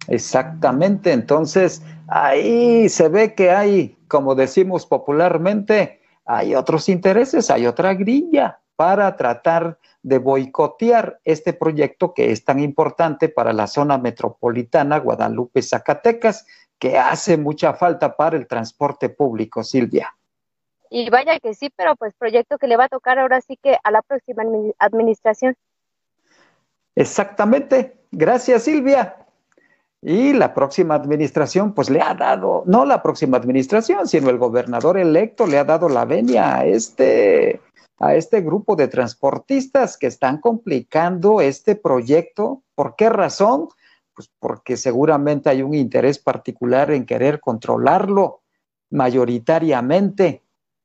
Exactamente, 0.08 1.12
entonces 1.12 1.82
ahí 2.08 2.88
se 2.88 3.08
ve 3.08 3.34
que 3.34 3.50
hay, 3.50 3.96
como 4.08 4.34
decimos 4.34 4.86
popularmente, 4.86 6.00
hay 6.26 6.54
otros 6.54 6.88
intereses, 6.88 7.50
hay 7.50 7.66
otra 7.66 7.94
grilla 7.94 8.60
para 8.76 9.16
tratar 9.16 9.78
de 10.02 10.18
boicotear 10.18 11.20
este 11.24 11.52
proyecto 11.52 12.12
que 12.12 12.30
es 12.30 12.44
tan 12.44 12.60
importante 12.60 13.28
para 13.28 13.52
la 13.52 13.66
zona 13.66 13.98
metropolitana 13.98 14.98
Guadalupe-Zacatecas, 14.98 16.46
que 16.78 16.98
hace 16.98 17.38
mucha 17.38 17.72
falta 17.74 18.16
para 18.16 18.36
el 18.36 18.46
transporte 18.46 19.08
público, 19.08 19.62
Silvia. 19.62 20.14
Y 20.90 21.08
vaya 21.08 21.38
que 21.40 21.54
sí, 21.54 21.70
pero 21.74 21.96
pues 21.96 22.14
proyecto 22.18 22.58
que 22.58 22.66
le 22.66 22.76
va 22.76 22.84
a 22.84 22.88
tocar 22.88 23.18
ahora 23.18 23.40
sí 23.40 23.58
que 23.62 23.78
a 23.82 23.90
la 23.90 24.02
próxima 24.02 24.42
administración. 24.78 25.56
Exactamente. 26.94 27.96
Gracias, 28.12 28.64
Silvia. 28.64 29.16
Y 30.06 30.34
la 30.34 30.52
próxima 30.52 30.94
administración, 30.94 31.72
pues 31.72 31.88
le 31.88 32.02
ha 32.02 32.12
dado, 32.14 32.62
no 32.66 32.84
la 32.84 33.02
próxima 33.02 33.38
administración, 33.38 34.06
sino 34.06 34.28
el 34.28 34.36
gobernador 34.36 34.98
electo 34.98 35.46
le 35.46 35.58
ha 35.58 35.64
dado 35.64 35.88
la 35.88 36.04
venia 36.04 36.58
a 36.58 36.66
este, 36.66 37.62
a 37.98 38.14
este 38.14 38.42
grupo 38.42 38.76
de 38.76 38.88
transportistas 38.88 39.96
que 39.96 40.06
están 40.06 40.42
complicando 40.42 41.40
este 41.40 41.74
proyecto. 41.74 42.62
¿Por 42.74 42.96
qué 42.96 43.08
razón? 43.08 43.68
Pues 44.14 44.30
porque 44.38 44.76
seguramente 44.76 45.48
hay 45.48 45.62
un 45.62 45.74
interés 45.74 46.18
particular 46.18 46.90
en 46.90 47.06
querer 47.06 47.40
controlarlo 47.40 48.42
mayoritariamente 48.90 50.44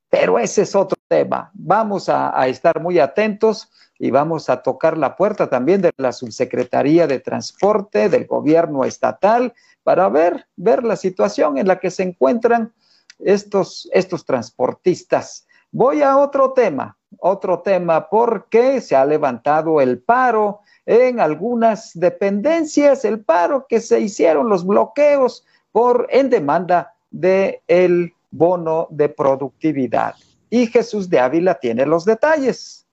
pero 0.10 0.40
ese 0.40 0.64
es 0.64 0.76
otro 0.76 0.99
tema. 1.10 1.52
Vamos 1.54 2.08
a, 2.08 2.48
estar 2.48 2.80
muy 2.80 3.00
atentos 3.00 3.70
y 3.98 4.12
vamos 4.12 4.50
a 4.50 4.62
tocar 4.62 4.98
la 4.98 5.18
puerta 5.18 5.50
también 5.50 5.82
de 5.82 5.92
la 5.98 6.14
Subsecretaría 6.14 7.08
de 7.08 7.20
Transporte 7.20 8.08
del 8.08 8.28
gobierno 8.28 8.86
estatal 8.86 9.54
para 9.84 10.08
ver, 10.08 10.46
ver 10.56 10.84
la 10.86 10.96
situación 10.96 11.58
en 11.58 11.68
la 11.68 11.80
que 11.80 11.92
se 11.92 12.04
encuentran 12.04 12.72
estos, 13.18 13.90
estos 13.92 14.24
transportistas. 14.24 15.48
Voy 15.72 16.02
a 16.02 16.18
otro 16.18 16.54
tema, 16.54 16.96
otro 17.20 17.60
tema, 17.60 18.08
porque 18.08 18.80
se 18.80 18.96
ha 18.96 19.04
levantado 19.04 19.82
el 19.82 20.00
paro 20.00 20.62
en 20.86 21.20
algunas 21.20 21.92
dependencias, 21.94 23.04
el 23.04 23.24
paro 23.24 23.66
que 23.68 23.82
se 23.82 24.00
hicieron 24.00 24.48
los 24.48 24.66
bloqueos 24.66 25.46
por 25.72 26.08
en 26.10 26.30
demanda 26.30 26.94
de 27.12 27.62
el 27.68 28.14
bono 28.32 28.88
de 28.90 29.10
productividad. 29.10 30.16
Y 30.50 30.68
Jesús 30.68 31.10
de 31.10 31.20
Ávila 31.20 31.56
tiene 31.56 31.86
los 31.86 32.06
detalles. 32.06 32.88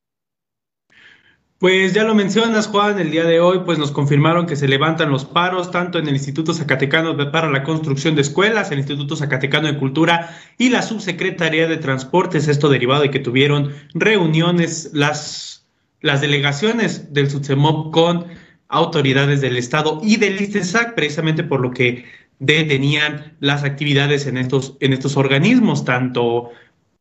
Pues 1.58 1.94
ya 1.94 2.04
lo 2.04 2.14
mencionas, 2.14 2.66
Juan, 2.66 2.98
el 2.98 3.10
día 3.10 3.24
de 3.24 3.40
hoy 3.40 3.60
pues 3.64 3.78
nos 3.78 3.90
confirmaron 3.90 4.44
que 4.44 4.56
se 4.56 4.68
levantan 4.68 5.10
los 5.10 5.24
paros 5.24 5.70
tanto 5.70 5.98
en 5.98 6.06
el 6.06 6.14
Instituto 6.14 6.52
Zacatecano 6.52 7.16
para 7.32 7.48
la 7.48 7.62
Construcción 7.62 8.14
de 8.14 8.20
Escuelas, 8.20 8.70
el 8.70 8.78
Instituto 8.80 9.16
Zacatecano 9.16 9.66
de 9.66 9.78
Cultura 9.78 10.36
y 10.58 10.68
la 10.68 10.82
Subsecretaría 10.82 11.66
de 11.66 11.78
Transportes, 11.78 12.46
esto 12.48 12.68
derivado 12.68 13.00
de 13.00 13.10
que 13.10 13.20
tuvieron 13.20 13.72
reuniones 13.94 14.90
las, 14.92 15.66
las 16.02 16.20
delegaciones 16.20 17.14
del 17.14 17.30
SUTSEMOP 17.30 17.90
con 17.90 18.26
autoridades 18.68 19.40
del 19.40 19.56
Estado 19.56 20.00
y 20.02 20.16
del 20.16 20.38
ISTESAC, 20.38 20.94
precisamente 20.94 21.42
por 21.42 21.60
lo 21.60 21.70
que 21.70 22.04
detenían 22.38 23.34
las 23.40 23.64
actividades 23.64 24.26
en 24.26 24.36
estos, 24.36 24.76
en 24.80 24.92
estos 24.92 25.16
organismos, 25.16 25.86
tanto 25.86 26.50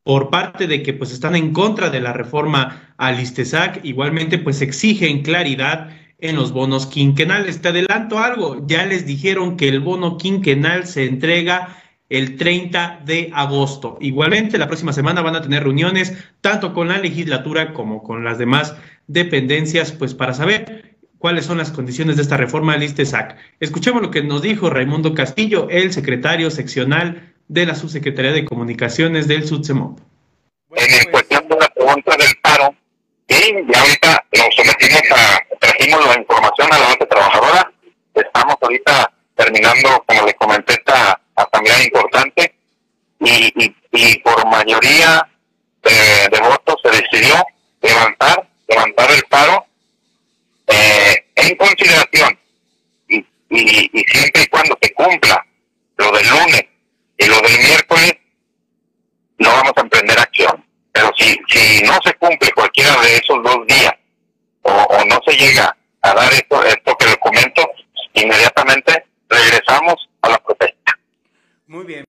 por 0.06 0.30
parte 0.30 0.68
de 0.68 0.84
que 0.84 0.94
pues 0.94 1.12
están 1.12 1.36
en 1.36 1.52
contra 1.52 1.90
de 1.90 2.00
la 2.00 2.14
reforma 2.14 2.94
al 2.98 3.20
ISTESAC, 3.20 3.84
igualmente 3.84 4.38
pues 4.38 4.62
exigen 4.62 5.24
claridad 5.24 5.90
en 6.20 6.36
los 6.36 6.52
bonos 6.52 6.86
quinquenales. 6.86 7.60
Te 7.60 7.70
adelanto 7.70 8.20
algo, 8.20 8.68
ya 8.68 8.86
les 8.86 9.08
dijeron 9.08 9.58
que 9.58 9.68
el 9.68 9.80
bono 9.80 10.20
quinquenal 10.20 10.86
se 10.86 11.08
entrega 11.08 11.76
el 12.10 12.38
30 12.38 13.02
de 13.04 13.32
agosto. 13.34 13.98
Igualmente, 14.00 14.60
la 14.60 14.68
próxima 14.68 14.94
semana 14.94 15.24
van 15.24 15.38
a 15.38 15.42
tener 15.42 15.64
reuniones 15.64 16.14
tanto 16.40 16.76
con 16.76 16.88
la 16.88 17.00
legislatura 17.00 17.74
como 17.74 18.04
con 18.04 18.24
las 18.24 18.38
demás 18.38 18.76
dependencias, 19.08 19.92
pues 19.92 20.14
para 20.14 20.36
saber 20.36 20.98
cuáles 21.18 21.48
son 21.48 21.58
las 21.58 21.72
condiciones 21.72 22.18
de 22.18 22.22
esta 22.22 22.38
reforma 22.38 22.74
al 22.74 22.84
ISTESAC. 22.84 23.38
Escuchemos 23.60 24.04
lo 24.04 24.12
que 24.12 24.22
nos 24.22 24.44
dijo 24.44 24.70
Raimundo 24.70 25.16
Castillo, 25.16 25.68
el 25.72 25.92
secretario 25.92 26.52
seccional 26.52 27.34
de 27.48 27.66
la 27.66 27.76
Subsecretaría 27.76 28.32
de 28.32 28.46
Comunicaciones 28.46 29.28
del 29.28 29.48
SUTSEMOP. 29.48 30.00
En 30.76 31.12
cuestión 31.12 31.48
de 31.48 31.56
la 31.56 31.70
pregunta 31.70 32.16
del 32.18 32.36
paro, 32.42 32.76
y 33.28 33.72
ya 33.72 33.80
ahorita 33.82 34.26
nos 34.38 34.56
sometimos 34.56 35.02
a, 35.12 35.58
trajimos 35.60 36.06
la 36.06 36.20
información 36.20 36.68
a 36.72 36.80
la 36.80 36.86
base 36.86 37.06
trabajadora, 37.06 37.72
estamos 38.14 38.56
ahorita 38.62 39.12
terminando, 39.36 40.04
como 40.06 40.26
le 40.26 40.34
comenté, 40.36 40.74
esta 40.74 41.20
asamblea 41.36 41.84
importante, 41.84 42.56
y, 43.20 43.74
y, 43.92 44.20
por 44.20 44.46
mayoría 44.48 45.28
de, 45.84 46.30
de 46.30 46.42
votos 46.42 46.76
se 46.84 46.90
decidió 46.90 47.36
levantar, 47.82 48.48
levantar 48.68 49.12
el 49.12 49.24
paro 49.30 49.66
eh, 50.68 51.26
en 51.36 51.56
consideración 51.56 52.38
y, 53.08 53.18
y, 53.50 54.06
siempre 54.08 54.44
y 54.44 54.48
cuando 54.48 54.78
se 54.82 54.94
cumpla 54.94 55.46
lo 55.98 56.12
del 56.12 56.28
lunes 56.28 56.66
y 57.18 57.26
lo 57.28 57.42
del 57.42 57.58
miércoles, 57.60 58.18
no 59.38 59.50
vamos 59.50 59.74
a 59.76 59.82
emprender 59.82 60.20
acción. 60.20 60.64
Pero 60.92 61.12
si, 61.18 61.38
si 61.50 61.84
no 61.84 61.94
se 62.04 62.14
cumple 62.14 62.52
cualquiera 62.54 63.02
de 63.02 63.18
esos 63.18 63.44
dos 63.44 63.68
días 63.68 63.94
o, 64.62 65.06
no 65.10 65.20
se 65.26 65.38
llega 65.38 65.76
a 66.02 66.14
dar 66.14 66.32
esto, 66.34 66.64
esto 66.64 66.96
que 66.98 67.06
les 67.06 67.18
comento, 67.18 67.62
inmediatamente 68.14 69.06
regresamos 69.30 69.96
a 70.22 70.30
la 70.30 70.38
protesta. 70.40 70.98
Muy 71.68 71.86
bien. 71.86 72.06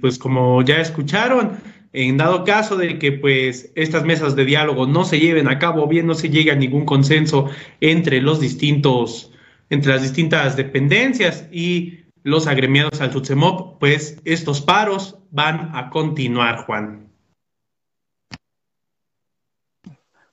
pues 0.00 0.18
como 0.18 0.62
ya 0.62 0.76
escucharon, 0.76 1.60
en 1.92 2.16
dado 2.16 2.44
caso 2.44 2.76
de 2.76 2.98
que 2.98 3.12
pues 3.12 3.72
estas 3.74 4.04
mesas 4.04 4.36
de 4.36 4.44
diálogo 4.44 4.86
no 4.86 5.04
se 5.04 5.18
lleven 5.18 5.48
a 5.48 5.58
cabo 5.58 5.86
bien, 5.86 6.06
no 6.06 6.14
se 6.14 6.28
llegue 6.28 6.52
a 6.52 6.56
ningún 6.56 6.84
consenso 6.84 7.50
entre 7.80 8.20
los 8.20 8.38
distintos, 8.38 9.32
entre 9.70 9.92
las 9.92 10.02
distintas 10.02 10.56
dependencias 10.56 11.46
y 11.50 12.06
los 12.22 12.46
agremiados 12.46 13.00
al 13.00 13.12
SUTSEMOP, 13.12 13.78
pues 13.78 14.20
estos 14.24 14.60
paros 14.60 15.18
van 15.30 15.70
a 15.74 15.90
continuar, 15.90 16.64
Juan. 16.66 17.06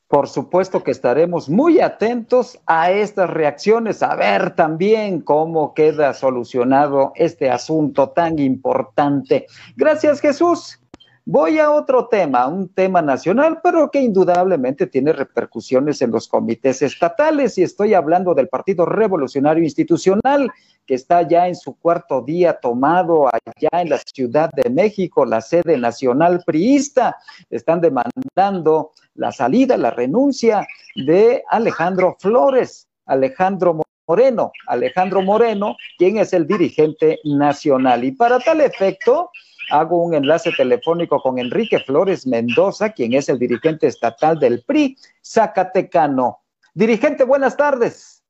Por 0.08 0.28
supuesto 0.28 0.84
que 0.84 0.92
estaremos 0.92 1.50
muy 1.50 1.82
atentos 1.82 2.60
a 2.68 2.92
estas 2.92 3.30
reacciones, 3.32 4.04
a 4.04 4.16
ver 4.16 4.56
también 4.56 5.22
cómo 5.22 5.74
queda 5.74 6.14
solucionado 6.14 7.14
este 7.16 7.50
asunto 7.50 8.10
tan 8.10 8.38
importante. 8.38 9.48
Gracias, 9.76 10.20
Jesús. 10.20 10.83
Voy 11.26 11.58
a 11.58 11.72
otro 11.72 12.08
tema, 12.08 12.48
un 12.48 12.68
tema 12.68 13.02
nacional, 13.02 13.62
pero 13.64 13.90
que 13.90 14.02
indudablemente 14.02 14.88
tiene 14.88 15.14
repercusiones 15.14 16.02
en 16.02 16.12
los 16.12 16.28
comités 16.28 16.82
estatales 16.82 17.58
y 17.58 17.64
estoy 17.64 17.94
hablando 17.94 18.34
del 18.34 18.50
Partido 18.50 18.86
Revolucionario 18.86 19.64
Institucional, 19.64 20.52
que 20.86 20.96
está 20.96 21.26
ya 21.26 21.48
en 21.48 21.56
su 21.56 21.80
cuarto 21.80 22.22
día 22.24 22.60
tomado 22.60 23.30
allá 23.30 23.82
en 23.82 23.92
la 23.92 24.00
Ciudad 24.00 24.50
de 24.52 24.70
México, 24.70 25.24
la 25.24 25.40
sede 25.40 25.78
nacional 25.78 26.44
priista. 26.46 27.16
Están 27.50 27.80
demandando 27.80 28.92
la 29.16 29.32
salida, 29.32 29.78
la 29.78 29.92
renuncia 29.92 30.68
de 30.94 31.42
Alejandro 31.50 32.18
Flores, 32.20 32.90
Alejandro 33.06 33.80
Moreno, 34.06 34.52
Alejandro 34.68 35.22
Moreno, 35.22 35.78
quien 35.98 36.18
es 36.18 36.34
el 36.34 36.46
dirigente 36.46 37.20
nacional. 37.24 38.04
Y 38.04 38.12
para 38.12 38.40
tal 38.40 38.60
efecto, 38.60 39.32
hago 39.70 40.04
un 40.04 40.14
enlace 40.14 40.52
telefónico 40.52 41.22
con 41.22 41.40
Enrique 41.40 41.80
Flores 41.80 42.28
Mendoza, 42.28 42.92
quien 42.92 43.14
es 43.14 43.30
el 43.30 43.40
dirigente 43.40 43.88
estatal 43.88 44.40
del 44.40 44.64
PRI 44.64 44.98
Zacatecano. 45.24 46.42
Dirigente, 46.74 47.24
buenas 47.24 47.56
tardes. 47.56 48.24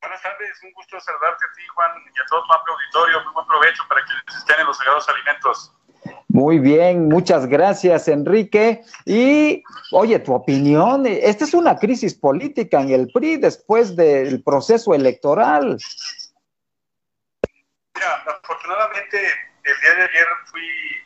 Buenas 0.00 0.22
tardes, 0.22 0.62
un 0.62 0.72
gusto 0.72 1.00
saludarte 1.00 1.44
a 1.44 1.56
ti, 1.56 1.62
Juan, 1.74 1.90
y 2.14 2.20
a 2.20 2.24
todo 2.28 2.44
tu 2.44 2.52
amplio 2.52 2.74
auditorio. 2.74 3.24
Muy 3.24 3.32
buen 3.34 3.46
provecho 3.46 3.82
para 3.88 4.04
quienes 4.04 4.36
estén 4.38 4.60
en 4.60 4.66
los 4.66 4.76
sagrados 4.76 5.08
alimentos. 5.08 5.72
Muy 6.28 6.58
bien, 6.58 7.08
muchas 7.08 7.46
gracias, 7.46 8.08
Enrique. 8.08 8.82
Y, 9.04 9.64
oye, 9.92 10.18
tu 10.20 10.34
opinión, 10.34 11.06
esta 11.06 11.44
es 11.44 11.54
una 11.54 11.76
crisis 11.76 12.14
política 12.14 12.80
en 12.80 12.90
el 12.90 13.10
PRI 13.12 13.38
después 13.38 13.96
del 13.96 14.42
proceso 14.42 14.94
electoral. 14.94 15.78
Mira, 17.94 18.24
afortunadamente 18.26 19.18
el 19.66 19.80
día 19.80 19.94
de 19.94 20.02
ayer 20.04 20.26
fui 20.46 21.04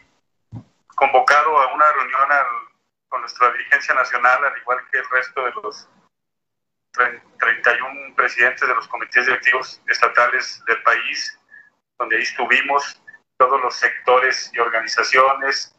convocado 0.94 1.58
a 1.58 1.72
una 1.72 1.92
reunión 1.92 2.28
con 3.08 3.22
nuestra 3.22 3.50
dirigencia 3.52 3.94
nacional, 3.94 4.44
al 4.44 4.58
igual 4.58 4.78
que 4.90 4.98
el 4.98 5.08
resto 5.08 5.44
de 5.46 5.52
los 5.62 5.88
31 6.92 8.14
presidentes 8.14 8.68
de 8.68 8.74
los 8.74 8.86
comités 8.88 9.26
directivos 9.26 9.80
estatales 9.88 10.62
del 10.66 10.82
país, 10.82 11.38
donde 11.98 12.16
ahí 12.16 12.22
estuvimos 12.22 13.02
todos 13.38 13.60
los 13.62 13.74
sectores 13.74 14.50
y 14.52 14.58
organizaciones, 14.58 15.74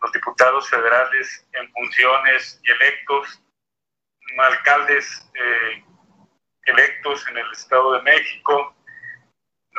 los 0.00 0.12
diputados 0.12 0.68
federales 0.68 1.46
en 1.52 1.70
funciones 1.72 2.60
y 2.64 2.70
electos, 2.72 3.40
alcaldes 4.38 5.30
eh, 5.34 5.84
electos 6.64 7.26
en 7.28 7.38
el 7.38 7.50
Estado 7.52 7.92
de 7.92 8.02
México, 8.02 8.74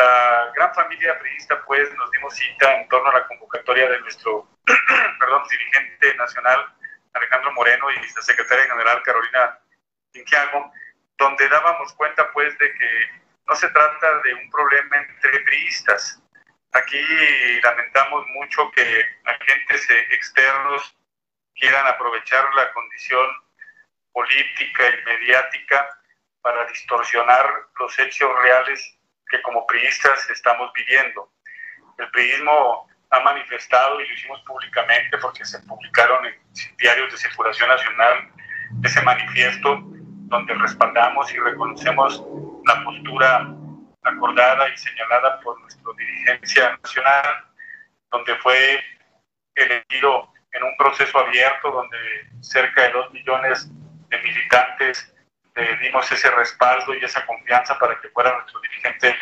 la 0.01 0.51
gran 0.55 0.73
familia 0.73 1.17
priista, 1.19 1.61
pues, 1.65 1.93
nos 1.95 2.09
dimos 2.11 2.35
cita 2.35 2.75
en 2.75 2.87
torno 2.89 3.09
a 3.09 3.13
la 3.13 3.27
convocatoria 3.27 3.89
de 3.89 3.99
nuestro, 3.99 4.47
perdón, 5.19 5.43
dirigente 5.49 6.15
nacional, 6.15 6.73
Alejandro 7.13 7.51
Moreno, 7.53 7.91
y 7.91 7.95
la 7.95 8.21
secretaria 8.21 8.65
general, 8.65 9.01
Carolina 9.03 9.59
Quinquiago, 10.11 10.71
donde 11.17 11.47
dábamos 11.49 11.93
cuenta, 11.93 12.31
pues, 12.33 12.57
de 12.57 12.73
que 12.73 13.09
no 13.47 13.55
se 13.55 13.69
trata 13.69 14.19
de 14.23 14.33
un 14.33 14.49
problema 14.49 14.97
entre 14.97 15.39
priistas. 15.41 16.21
Aquí 16.73 17.01
lamentamos 17.61 18.25
mucho 18.27 18.71
que 18.71 19.05
agentes 19.25 19.89
externos 20.11 20.97
quieran 21.55 21.85
aprovechar 21.85 22.45
la 22.55 22.71
condición 22.73 23.27
política 24.13 24.89
y 24.89 25.03
mediática 25.03 25.89
para 26.41 26.65
distorsionar 26.65 27.45
los 27.77 27.99
hechos 27.99 28.31
reales 28.41 28.97
que 29.32 29.41
como 29.41 29.65
priistas 29.65 30.30
estamos 30.30 30.72
viviendo. 30.74 31.32
El 31.98 32.10
priismo 32.12 32.88
ha 33.10 33.20
manifestado, 33.22 34.00
y 34.00 34.08
lo 34.08 34.13
hicimos 34.13 34.41
públicamente 34.41 35.17
porque 35.17 35.44
se 35.46 35.60
publicaron 35.60 36.26
en 36.26 36.36
diarios 36.78 37.12
de 37.12 37.17
circulación 37.17 37.70
nacional, 37.70 38.30
ese 38.84 39.02
manifiesto 39.02 39.82
donde 40.32 40.54
respaldamos 40.54 41.34
y 41.34 41.39
reconocemos 41.39 42.24
la 42.65 42.84
postura 42.84 43.48
acordada 44.04 44.70
y 44.70 44.78
señalada 44.78 45.39
por 45.41 45.60
nuestra 45.62 45.91
dirigencia 45.98 46.78
nacional, 46.84 47.46
donde 48.12 48.36
fue 48.38 48.84
elegido 49.56 50.32
en 50.54 50.63
un 50.63 50.76
proceso 50.78 51.20
abierto 51.20 51.72
donde 51.72 51.98
cerca 52.41 52.84
de 52.84 52.91
dos 52.91 53.12
millones 53.12 53.70
de 54.10 54.17
militantes 54.22 55.13
le 55.55 55.77
dimos 55.77 56.09
ese 56.11 56.29
respaldo 56.31 56.93
y 56.93 57.03
esa 57.03 57.25
confianza 57.25 57.77
para 57.77 57.99
que 57.99 58.09
fuera 58.09 58.33
nuestro 58.35 58.59
dirigente 58.61 59.15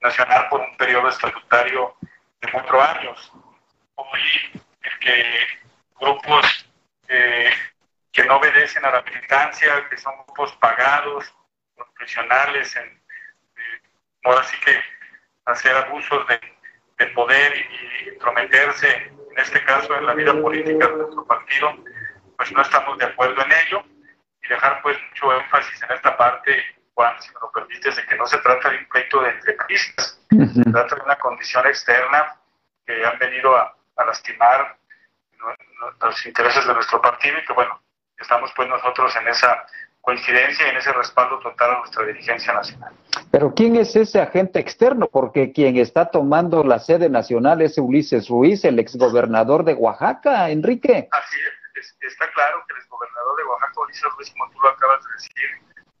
nacional 0.00 0.48
por 0.48 0.60
un 0.60 0.76
periodo 0.76 1.08
estatutario 1.08 1.96
de 2.40 2.50
cuatro 2.50 2.82
años. 2.82 3.32
Hoy, 3.96 4.62
el 4.82 4.98
que 4.98 5.46
grupos 6.00 6.70
eh, 7.08 7.50
que 8.12 8.24
no 8.24 8.36
obedecen 8.36 8.84
a 8.84 8.90
la 8.90 9.02
militancia, 9.02 9.88
que 9.88 9.96
son 9.98 10.14
grupos 10.24 10.52
pagados, 10.56 11.34
profesionales, 11.76 12.74
en, 12.76 12.86
eh, 12.86 13.80
ahora 14.24 14.42
sí 14.44 14.56
que 14.64 14.78
hacer 15.46 15.76
abusos 15.76 16.26
de, 16.28 16.40
de 16.98 17.06
poder 17.08 17.56
y, 17.56 18.04
y 18.04 18.08
entrometerse, 18.10 18.96
en 18.96 19.38
este 19.38 19.62
caso 19.64 19.96
en 19.96 20.06
la 20.06 20.14
vida 20.14 20.32
política 20.32 20.86
de 20.86 20.96
nuestro 20.96 21.26
partido, 21.26 21.76
pues 22.36 22.52
no 22.52 22.62
estamos 22.62 22.98
de 22.98 23.04
acuerdo 23.06 23.42
en 23.42 23.52
ello 23.52 23.93
y 24.44 24.48
dejar 24.48 24.82
pues 24.82 24.96
mucho 25.10 25.32
énfasis 25.40 25.82
en 25.82 25.96
esta 25.96 26.16
parte, 26.16 26.62
Juan, 26.94 27.14
si 27.20 27.28
me 27.32 27.40
lo 27.40 27.50
permites, 27.52 27.96
de 27.96 28.06
que 28.06 28.16
no 28.16 28.26
se 28.26 28.38
trata 28.38 28.70
de 28.70 28.78
un 28.78 28.86
pleito 28.86 29.20
de 29.22 29.30
entrepistas, 29.30 30.20
se 30.28 30.70
trata 30.70 30.96
de 30.96 31.02
una 31.02 31.16
condición 31.16 31.66
externa 31.66 32.36
que 32.86 33.04
han 33.04 33.18
venido 33.18 33.56
a, 33.56 33.74
a 33.96 34.04
lastimar 34.04 34.76
los 36.00 36.26
intereses 36.26 36.66
de 36.66 36.74
nuestro 36.74 37.00
partido 37.00 37.38
y 37.38 37.44
que 37.44 37.52
bueno, 37.52 37.80
estamos 38.18 38.50
pues 38.54 38.68
nosotros 38.68 39.14
en 39.16 39.28
esa 39.28 39.64
coincidencia 40.00 40.66
y 40.66 40.70
en 40.70 40.76
ese 40.76 40.92
respaldo 40.92 41.38
total 41.38 41.76
a 41.76 41.78
nuestra 41.78 42.04
dirigencia 42.04 42.52
nacional. 42.52 42.92
Pero 43.30 43.54
¿quién 43.54 43.76
es 43.76 43.96
ese 43.96 44.20
agente 44.20 44.60
externo? 44.60 45.08
Porque 45.10 45.52
quien 45.52 45.78
está 45.78 46.10
tomando 46.10 46.62
la 46.62 46.78
sede 46.78 47.08
nacional 47.08 47.62
es 47.62 47.78
Ulises 47.78 48.28
Ruiz, 48.28 48.64
el 48.64 48.78
exgobernador 48.78 49.64
de 49.64 49.74
Oaxaca, 49.74 50.50
Enrique. 50.50 51.08
Así 51.10 51.36
es, 51.74 51.96
está 52.00 52.30
claro 52.32 52.62
que 52.68 52.74
Oaxaca, 53.44 53.80
Ulises 53.80 54.12
Ruiz, 54.16 54.30
como 54.32 54.50
tú 54.50 54.60
lo 54.60 54.68
acabas 54.70 55.04
de 55.04 55.12
decir, 55.12 55.50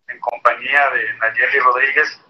en 0.08 0.20
compañía 0.20 0.90
de 0.90 1.14
Nayeli 1.14 1.58
Rodríguez, 1.60 2.20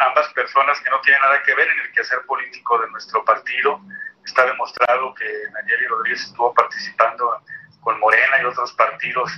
ambas 0.00 0.32
personas 0.32 0.80
que 0.80 0.90
no 0.90 1.00
tienen 1.02 1.20
nada 1.20 1.42
que 1.42 1.54
ver 1.54 1.68
en 1.68 1.80
el 1.80 1.92
quehacer 1.92 2.24
político 2.26 2.78
de 2.78 2.90
nuestro 2.90 3.24
partido. 3.24 3.80
Está 4.24 4.46
demostrado 4.46 5.14
que 5.14 5.24
Nayeli 5.52 5.86
Rodríguez 5.86 6.22
estuvo 6.22 6.54
participando 6.54 7.42
con 7.80 7.98
Morena 8.00 8.40
y 8.40 8.44
otros 8.44 8.72
partidos 8.74 9.30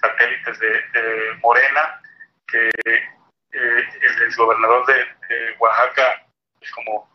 satélites 0.00 0.58
de, 0.58 1.38
Morena, 1.42 2.00
que 2.46 2.68
eh, 2.68 3.88
el 4.00 4.22
exgobernador 4.22 4.86
de, 4.86 4.94
de 5.28 5.56
Oaxaca, 5.58 6.26
pues 6.58 6.70
como 6.72 7.08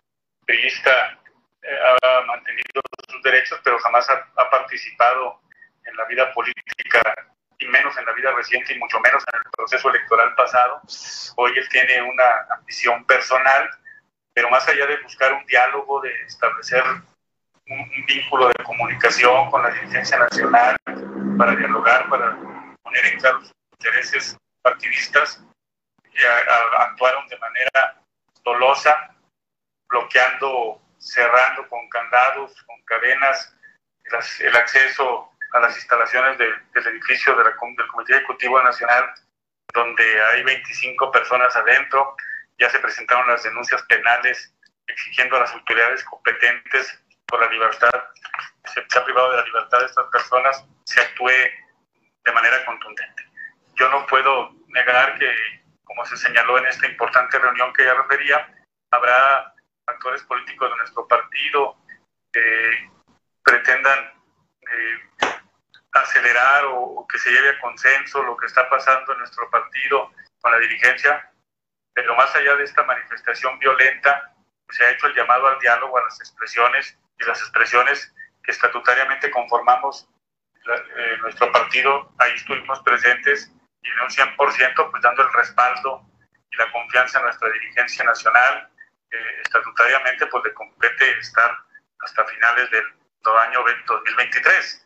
periodista, 0.45 1.17
eh, 1.65 1.80
ha 2.04 2.21
mantenido 2.26 2.82
sus 3.10 3.24
derechos, 3.24 3.60
pero 3.63 3.80
jamás 3.80 4.08
ha, 4.10 4.50
participado 4.52 5.39
en 5.95 5.97
la 5.97 6.05
vida 6.05 6.31
política 6.34 7.01
y 7.58 7.67
menos 7.67 7.97
en 7.97 8.05
la 8.05 8.12
vida 8.12 8.31
reciente 8.34 8.73
y 8.73 8.79
mucho 8.79 8.99
menos 8.99 9.23
en 9.31 9.39
el 9.39 9.51
proceso 9.51 9.89
electoral 9.89 10.36
pasado. 10.36 10.81
Hoy 11.38 11.58
él 11.58 11.67
tiene 11.69 12.01
una 12.01 12.47
ambición 12.58 13.05
personal, 13.05 13.69
pero 14.34 14.49
más 14.49 14.67
allá 14.67 14.86
de 14.86 15.01
buscar 15.01 15.31
un 15.34 15.45
diálogo, 15.45 16.01
de 16.01 16.13
establecer 16.23 16.84
un, 17.67 17.79
un 17.79 18.05
vínculo 18.05 18.49
de 18.49 18.63
comunicación 18.63 19.49
con 19.49 19.63
la 19.63 19.69
dirigencia 19.69 20.17
nacional 20.17 20.75
para 21.38 21.55
dialogar, 21.55 22.10
para 22.10 22.38
poner 22.84 23.05
en 23.05 23.19
claro 23.19 23.39
sus 23.41 23.53
intereses 23.79 24.38
partidistas, 24.62 25.41
y 26.12 26.23
a, 26.23 26.84
actuaron 26.84 27.27
de 27.27 27.38
manera 27.38 28.01
dolosa, 28.43 29.15
bloqueando, 29.88 30.81
cerrando 30.97 31.67
con 31.69 31.88
candados, 31.89 32.62
con 32.63 32.81
cadenas, 32.84 33.55
las, 34.12 34.39
el 34.41 34.55
acceso 34.55 35.35
a 35.56 35.60
las 35.62 35.76
instalaciones 35.78 36.38
de, 36.38 36.52
del 36.74 36.88
edificio 36.88 37.34
de 37.36 37.46
la, 37.46 37.52
del 37.52 37.88
Comité 37.88 38.13
Ejecutivo 38.13 38.62
Nacional, 38.62 39.13
donde 39.74 40.22
hay 40.24 40.44
25 40.44 41.12
personas 41.12 41.56
adentro. 41.56 42.15
Ya 42.58 42.70
se 42.70 42.80
presentaron 42.80 43.28
las 43.28 43.44
denuncias 43.44 43.82
penales 43.84 44.54
exigiendo 44.86 45.38
a 45.38 45.39
las 45.39 45.54
autoridades 45.54 46.04
competentes 46.04 47.02
por 47.26 47.41
la 47.41 47.50
libertad, 47.50 48.04
se, 48.65 48.84
se 48.88 49.00
ha 49.00 49.06
privado 49.06 49.32
de 49.32 49.38
la 49.38 49.46
libertad 49.46 49.80
de 49.80 49.86
estas 49.86 50.08
personas, 50.08 50.65
se 50.84 51.00
actúe 51.00 51.32
de 52.26 52.32
manera 52.34 52.65
contundente. 52.65 53.24
Yo 53.76 53.89
no 53.89 54.06
puedo 54.08 54.52
negar 54.68 55.18
que, 55.18 55.34
como 55.86 56.06
se 56.06 56.18
señaló 56.18 56.58
en 56.58 56.68
esta 56.68 56.86
importante 56.86 57.39
reunión 57.39 57.74
que 57.74 57.86
ya 57.86 57.94
refería, 57.94 58.54
habrá 58.91 59.54
actores 59.88 60.22
políticos 60.24 60.70
de 60.70 60.78
nuestro 60.78 61.08
partido 61.08 61.78
que 62.32 62.89
pretendan 63.44 64.00
eh, 64.62 65.00
acelerar 66.01 66.65
o, 66.65 67.05
que 67.08 67.19
se 67.19 67.31
lleve 67.31 67.49
a 67.49 67.60
consenso 67.60 68.23
lo 68.23 68.36
que 68.38 68.45
está 68.45 68.69
pasando 68.69 69.13
en 69.13 69.19
nuestro 69.19 69.49
partido 69.49 70.12
con 70.41 70.51
la 70.51 70.60
dirigencia, 70.60 71.31
pero 71.93 72.15
más 72.15 72.34
allá 72.36 72.55
de 72.55 72.63
esta 72.63 72.84
manifestación 72.84 73.58
violenta, 73.60 74.34
se 74.69 74.86
ha 74.86 74.91
hecho 74.91 75.08
el 75.08 75.15
llamado 75.15 75.47
al 75.47 75.60
diálogo, 75.60 75.97
a 75.97 76.03
las 76.03 76.19
expresiones 76.19 76.97
y 77.19 77.23
las 77.25 77.39
expresiones 77.39 78.13
que 78.43 78.51
estatutariamente 78.51 79.31
conformamos 79.31 80.10
eh, 80.67 81.17
nuestro 81.21 81.51
partido, 81.51 82.12
ahí 82.17 82.34
estuvimos 82.34 82.81
presentes 82.81 83.51
y 83.81 83.89
de 83.89 84.01
un 84.01 84.10
100% 84.10 84.91
pues 84.91 85.03
dando 85.03 85.21
el 85.21 85.34
respaldo 85.34 86.01
y 86.51 86.58
la 86.58 86.71
confianza 86.71 87.19
en 87.19 87.25
nuestra 87.25 87.49
dirigencia 87.49 88.03
nacional, 88.03 88.69
estatutariamente 89.43 90.25
pues 90.27 90.43
le 90.43 90.53
compete 90.53 91.19
estar 91.19 91.58
hasta 91.99 92.25
finales 92.25 92.69
del, 92.71 92.84
año 93.25 93.63
2023. 93.88 94.85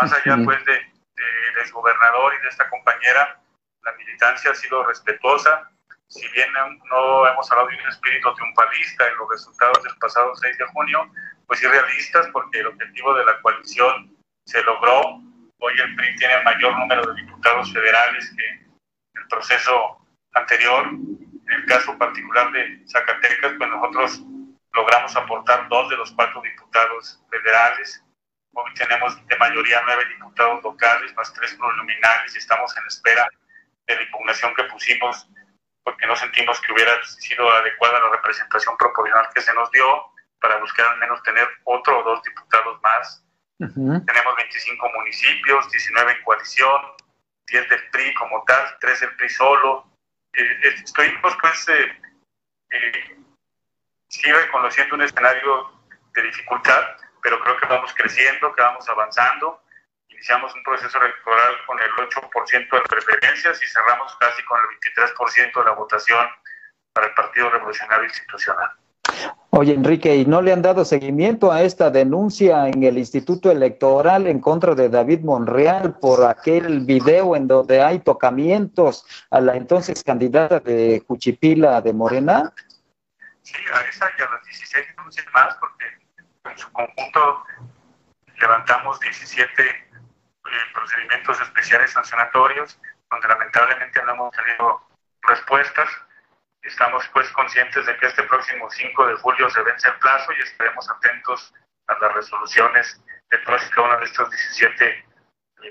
Más 0.00 0.12
allá 0.12 0.38
pues 0.44 0.64
de, 0.64 0.72
del 0.74 1.72
gobernador 1.72 2.32
y 2.38 2.42
de 2.42 2.48
esta 2.48 2.68
compañera, 2.70 3.40
la 3.82 3.92
militancia 3.92 4.52
ha 4.52 4.54
sido 4.54 4.84
respetuosa, 4.86 5.70
si 6.08 6.26
bien 6.28 6.48
no 6.90 7.26
hemos 7.26 7.50
hablado 7.50 7.68
de 7.68 7.76
un 7.76 7.88
espíritu 7.88 8.32
triunfalista 8.34 9.08
en 9.08 9.16
los 9.18 9.28
resultados 9.28 9.82
del 9.82 9.96
pasado 9.98 10.34
6 10.36 10.56
de 10.56 10.66
junio, 10.66 11.10
pues 11.46 11.60
sí 11.60 11.66
realistas 11.66 12.28
porque 12.32 12.60
el 12.60 12.68
objetivo 12.68 13.14
de 13.14 13.24
la 13.24 13.40
coalición 13.40 14.16
se 14.46 14.62
logró. 14.62 15.20
Hoy 15.60 15.74
el 15.78 15.96
PRI 15.96 16.16
tiene 16.16 16.34
el 16.34 16.44
mayor 16.44 16.78
número 16.78 17.02
de 17.06 17.22
diputados 17.22 17.72
federales 17.72 18.32
que 18.36 19.20
el 19.20 19.28
proceso 19.28 19.98
anterior. 20.34 20.86
En 20.86 21.52
el 21.52 21.66
caso 21.66 21.96
particular 21.98 22.52
de 22.52 22.84
Zacatecas, 22.86 23.54
pues 23.58 23.70
nosotros 23.70 24.22
logramos 24.74 25.16
aportar 25.16 25.68
dos 25.68 25.90
de 25.90 25.96
los 25.96 26.12
cuatro 26.12 26.40
diputados 26.42 27.22
federales. 27.30 28.04
Hoy 28.52 28.74
tenemos 28.74 29.26
de 29.26 29.36
mayoría 29.36 29.82
nueve 29.84 30.04
diputados 30.06 30.62
locales, 30.62 31.14
más 31.14 31.32
tres 31.32 31.54
plurinominales 31.54 32.34
y 32.34 32.38
estamos 32.38 32.76
en 32.76 32.86
espera 32.86 33.28
de 33.86 33.94
la 33.94 34.02
impugnación 34.02 34.54
que 34.54 34.64
pusimos 34.64 35.28
porque 35.84 36.06
no 36.06 36.14
sentimos 36.16 36.60
que 36.60 36.72
hubiera 36.72 37.02
sido 37.04 37.50
adecuada 37.50 37.98
la 38.00 38.10
representación 38.10 38.76
proporcional 38.76 39.26
que 39.34 39.40
se 39.40 39.54
nos 39.54 39.70
dio 39.70 40.12
para 40.40 40.58
buscar 40.58 40.86
al 40.86 40.98
menos 40.98 41.22
tener 41.22 41.48
otro 41.64 42.00
o 42.00 42.02
dos 42.02 42.22
diputados 42.22 42.78
más. 42.82 43.24
Tenemos 43.58 44.36
25 44.36 44.88
municipios, 44.94 45.70
19 45.70 46.12
en 46.12 46.22
coalición, 46.22 46.80
10 47.46 47.68
del 47.70 47.88
PRI 47.90 48.14
como 48.14 48.44
tal, 48.44 48.76
3 48.80 49.00
del 49.00 49.16
PRI 49.16 49.28
solo. 49.30 49.90
Eh, 50.34 50.42
eh 50.42 50.74
estuvimos 50.84 51.36
pues 51.40 51.68
eh, 51.70 52.00
eh, 52.70 53.16
sí 54.08 54.30
reconociendo 54.30 54.94
un 54.94 55.02
escenario 55.02 55.72
de 56.14 56.22
dificultad, 56.22 56.84
pero 57.22 57.40
creo 57.40 57.56
que 57.56 57.66
vamos 57.66 57.92
creciendo, 57.94 58.54
que 58.54 58.62
vamos 58.62 58.88
avanzando. 58.88 59.62
Iniciamos 60.08 60.54
un 60.54 60.62
proceso 60.62 60.98
electoral 61.00 61.54
con 61.66 61.78
el 61.78 61.90
8% 61.92 62.70
de 62.70 62.80
preferencias 62.88 63.62
y 63.62 63.66
cerramos 63.66 64.16
casi 64.16 64.42
con 64.44 64.58
el 64.58 65.06
23% 65.06 65.58
de 65.58 65.64
la 65.64 65.72
votación 65.72 66.26
para 66.92 67.06
el 67.06 67.14
Partido 67.14 67.50
Revolucionario 67.50 68.04
Institucional. 68.04 68.70
Oye, 69.50 69.72
Enrique, 69.72 70.14
¿y 70.14 70.26
no 70.26 70.42
le 70.42 70.52
han 70.52 70.62
dado 70.62 70.84
seguimiento 70.84 71.50
a 71.50 71.62
esta 71.62 71.90
denuncia 71.90 72.68
en 72.68 72.82
el 72.82 72.98
Instituto 72.98 73.50
Electoral 73.50 74.26
en 74.26 74.40
contra 74.40 74.74
de 74.74 74.88
David 74.88 75.20
Monreal 75.20 75.98
por 75.98 76.24
aquel 76.24 76.80
video 76.80 77.34
en 77.34 77.48
donde 77.48 77.82
hay 77.82 78.00
tocamientos 78.00 79.06
a 79.30 79.40
la 79.40 79.56
entonces 79.56 80.02
candidata 80.04 80.60
de 80.60 81.02
Cuchipila 81.06 81.80
de 81.80 81.92
Morena? 81.92 82.52
Sí, 83.42 83.56
a 83.72 83.80
esa 83.88 84.10
y 84.18 84.22
a 84.22 84.30
las 84.30 84.44
16 84.44 84.86
denuncias 84.96 85.26
más, 85.32 85.56
porque 85.56 85.86
en 86.58 86.64
su 86.64 86.72
conjunto 86.72 87.44
levantamos 88.40 88.98
17 89.00 89.62
eh, 89.62 89.86
procedimientos 90.74 91.40
especiales 91.40 91.92
sancionatorios, 91.92 92.80
donde 93.10 93.28
lamentablemente 93.28 94.02
no 94.04 94.12
hemos 94.12 94.34
tenido 94.34 94.82
respuestas 95.22 95.88
Estamos 96.62 97.08
pues 97.14 97.30
conscientes 97.30 97.86
de 97.86 97.96
que 97.96 98.06
este 98.06 98.22
próximo 98.24 98.68
5 98.68 99.06
de 99.06 99.14
julio 99.14 99.48
se 99.48 99.62
vence 99.62 99.88
el 99.88 99.94
plazo 100.00 100.32
y 100.32 100.42
estaremos 100.42 100.90
atentos 100.90 101.54
a 101.86 101.98
las 101.98 102.12
resoluciones 102.12 103.02
de 103.30 103.38
todos 103.38 103.64
y 103.64 103.70
cada 103.70 103.88
uno 103.88 103.98
de 103.98 104.04
estos 104.04 104.28
17 104.28 104.84
eh, 104.86 105.04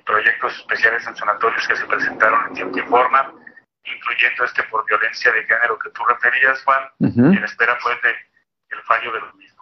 proyectos 0.06 0.56
especiales 0.58 1.04
sancionatorios 1.04 1.68
que 1.68 1.76
se 1.76 1.86
presentaron 1.86 2.48
en 2.48 2.54
tiempo 2.54 2.80
y 2.80 2.82
forma, 2.84 3.34
incluyendo 3.84 4.46
este 4.46 4.64
por 4.64 4.86
violencia 4.86 5.32
de 5.32 5.44
género 5.44 5.78
que 5.78 5.90
tú 5.92 6.06
referías, 6.06 6.64
Juan, 6.64 6.90
en 7.00 7.44
espera 7.44 7.78
pues 7.84 8.02
de 8.02 8.16
el 8.70 8.82
fallo 8.84 9.12
de 9.12 9.20
los 9.20 9.36
mismos. 9.36 9.57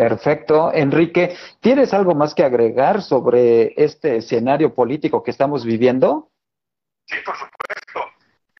Perfecto. 0.00 0.72
Enrique, 0.72 1.36
¿tienes 1.60 1.92
algo 1.92 2.14
más 2.14 2.34
que 2.34 2.42
agregar 2.42 3.02
sobre 3.02 3.74
este 3.76 4.16
escenario 4.16 4.74
político 4.74 5.22
que 5.22 5.30
estamos 5.30 5.62
viviendo? 5.62 6.30
Sí, 7.04 7.16
por 7.22 7.36
supuesto. 7.36 8.10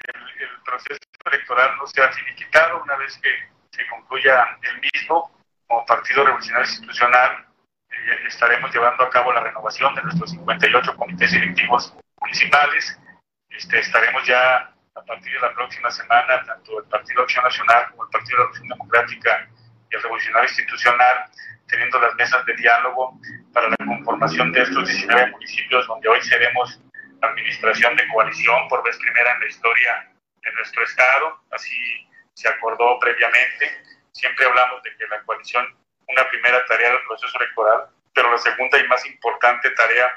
el 0.05 0.63
proceso 0.63 1.01
electoral 1.33 1.79
no 1.79 1.87
sea 1.87 2.13
finiquitado 2.13 2.83
una 2.83 2.95
vez 2.97 3.19
que 3.23 3.31
se 3.71 3.89
concluya 3.89 4.59
el 4.61 4.81
mismo 4.83 5.31
como 5.67 5.87
Partido 5.87 6.25
Revolucionario 6.27 6.69
Institucional 6.69 7.47
eh, 7.89 8.27
estaremos 8.29 8.71
llevando 8.75 9.05
a 9.05 9.09
cabo 9.09 9.33
la 9.33 9.41
renovación 9.41 9.95
de 9.95 10.03
nuestros 10.03 10.33
58 10.33 10.95
comités 10.97 11.33
directivos 11.33 11.95
municipales 12.21 13.01
este, 13.49 13.79
estaremos 13.79 14.27
ya 14.27 14.75
a 14.95 15.03
partir 15.07 15.33
de 15.33 15.41
la 15.41 15.55
próxima 15.55 15.91
semana 15.91 16.45
tanto 16.45 16.81
el 16.81 16.85
Partido 16.85 17.23
Acción 17.23 17.45
Nacional 17.45 17.91
como 17.93 18.05
el 18.05 18.11
Partido 18.11 18.37
de 18.37 18.43
Revolución 18.43 18.69
Democrática 18.69 19.49
el 19.91 20.03
Revolucionario 20.03 20.49
Institucional 20.49 21.31
teniendo 21.67 22.01
las 22.01 22.15
mesas 22.17 22.45
de 22.47 22.55
diálogo 22.57 23.19
para 23.53 23.69
la 23.69 23.77
conformación 23.77 24.53
de 24.53 24.63
estos 24.63 24.89
19 24.89 25.31
municipios 25.31 25.87
donde 25.87 26.09
hoy 26.09 26.21
seremos 26.23 26.81
administración 27.23 27.97
de 27.97 28.09
coalición 28.09 28.69
por 28.69 28.83
vez 28.83 28.97
primera 28.99 29.33
en 29.35 29.41
la 29.41 29.47
historia 29.47 30.13
en 30.43 30.55
nuestro 30.55 30.83
estado, 30.83 31.41
así 31.51 31.77
se 32.35 32.49
acordó 32.49 32.99
previamente. 32.99 33.85
Siempre 34.13 34.47
hablamos 34.47 34.83
de 34.83 34.97
que 34.97 35.07
la 35.07 35.23
coalición, 35.23 35.65
una 36.09 36.29
primera 36.31 36.65
tarea 36.67 36.93
del 36.93 37.05
proceso 37.07 37.39
electoral, 37.39 37.89
pero 38.15 38.31
la 38.31 38.39
segunda 38.39 38.79
y 38.79 38.89
más 38.89 39.05
importante 39.07 39.71
tarea 39.71 40.11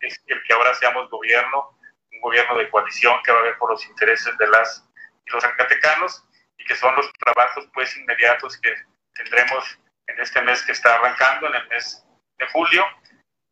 es 0.00 0.20
el 0.26 0.42
que 0.42 0.52
ahora 0.52 0.74
seamos 0.74 1.10
gobierno, 1.10 1.76
un 2.12 2.20
gobierno 2.20 2.56
de 2.58 2.68
coalición 2.68 3.20
que 3.24 3.32
va 3.32 3.40
a 3.40 3.42
ver 3.42 3.58
por 3.58 3.70
los 3.70 3.84
intereses 3.86 4.36
de 4.38 4.46
las 4.48 4.86
y 5.26 5.30
los 5.30 5.42
zacatecanos 5.42 6.24
y 6.58 6.64
que 6.64 6.76
son 6.76 6.94
los 6.94 7.10
trabajos 7.14 7.68
pues 7.72 7.96
inmediatos 7.96 8.58
que 8.58 8.74
tendremos 9.22 9.78
en 10.06 10.20
este 10.20 10.40
mes 10.42 10.62
que 10.62 10.72
está 10.72 10.94
arrancando, 10.94 11.48
en 11.48 11.54
el 11.54 11.68
mes 11.68 12.04
de 12.38 12.46
julio. 12.46 12.84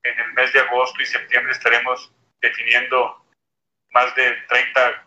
En 0.02 0.18
el 0.18 0.32
mes 0.32 0.52
de 0.52 0.60
agosto 0.60 1.02
y 1.02 1.06
septiembre 1.06 1.52
estaremos 1.52 2.12
definiendo 2.40 3.24
más 3.90 4.14
de 4.14 4.32
30 4.48 5.04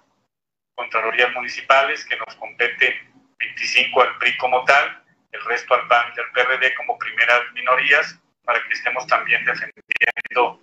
Contralorías 0.76 1.34
Municipales, 1.34 2.06
que 2.06 2.17
nos 2.17 2.36
compete 2.36 3.02
25 3.39 4.02
al 4.02 4.17
PRI 4.17 4.38
como 4.38 4.63
tal, 4.65 5.04
el 5.32 5.43
resto 5.45 5.74
al 5.74 5.88
PAN 5.88 6.13
y 6.15 6.19
al 6.19 6.32
PRD 6.32 6.74
como 6.76 6.97
primeras 6.97 7.52
minorías, 7.54 8.19
para 8.43 8.62
que 8.63 8.74
estemos 8.74 9.06
también 9.08 9.43
defendiendo 9.45 10.60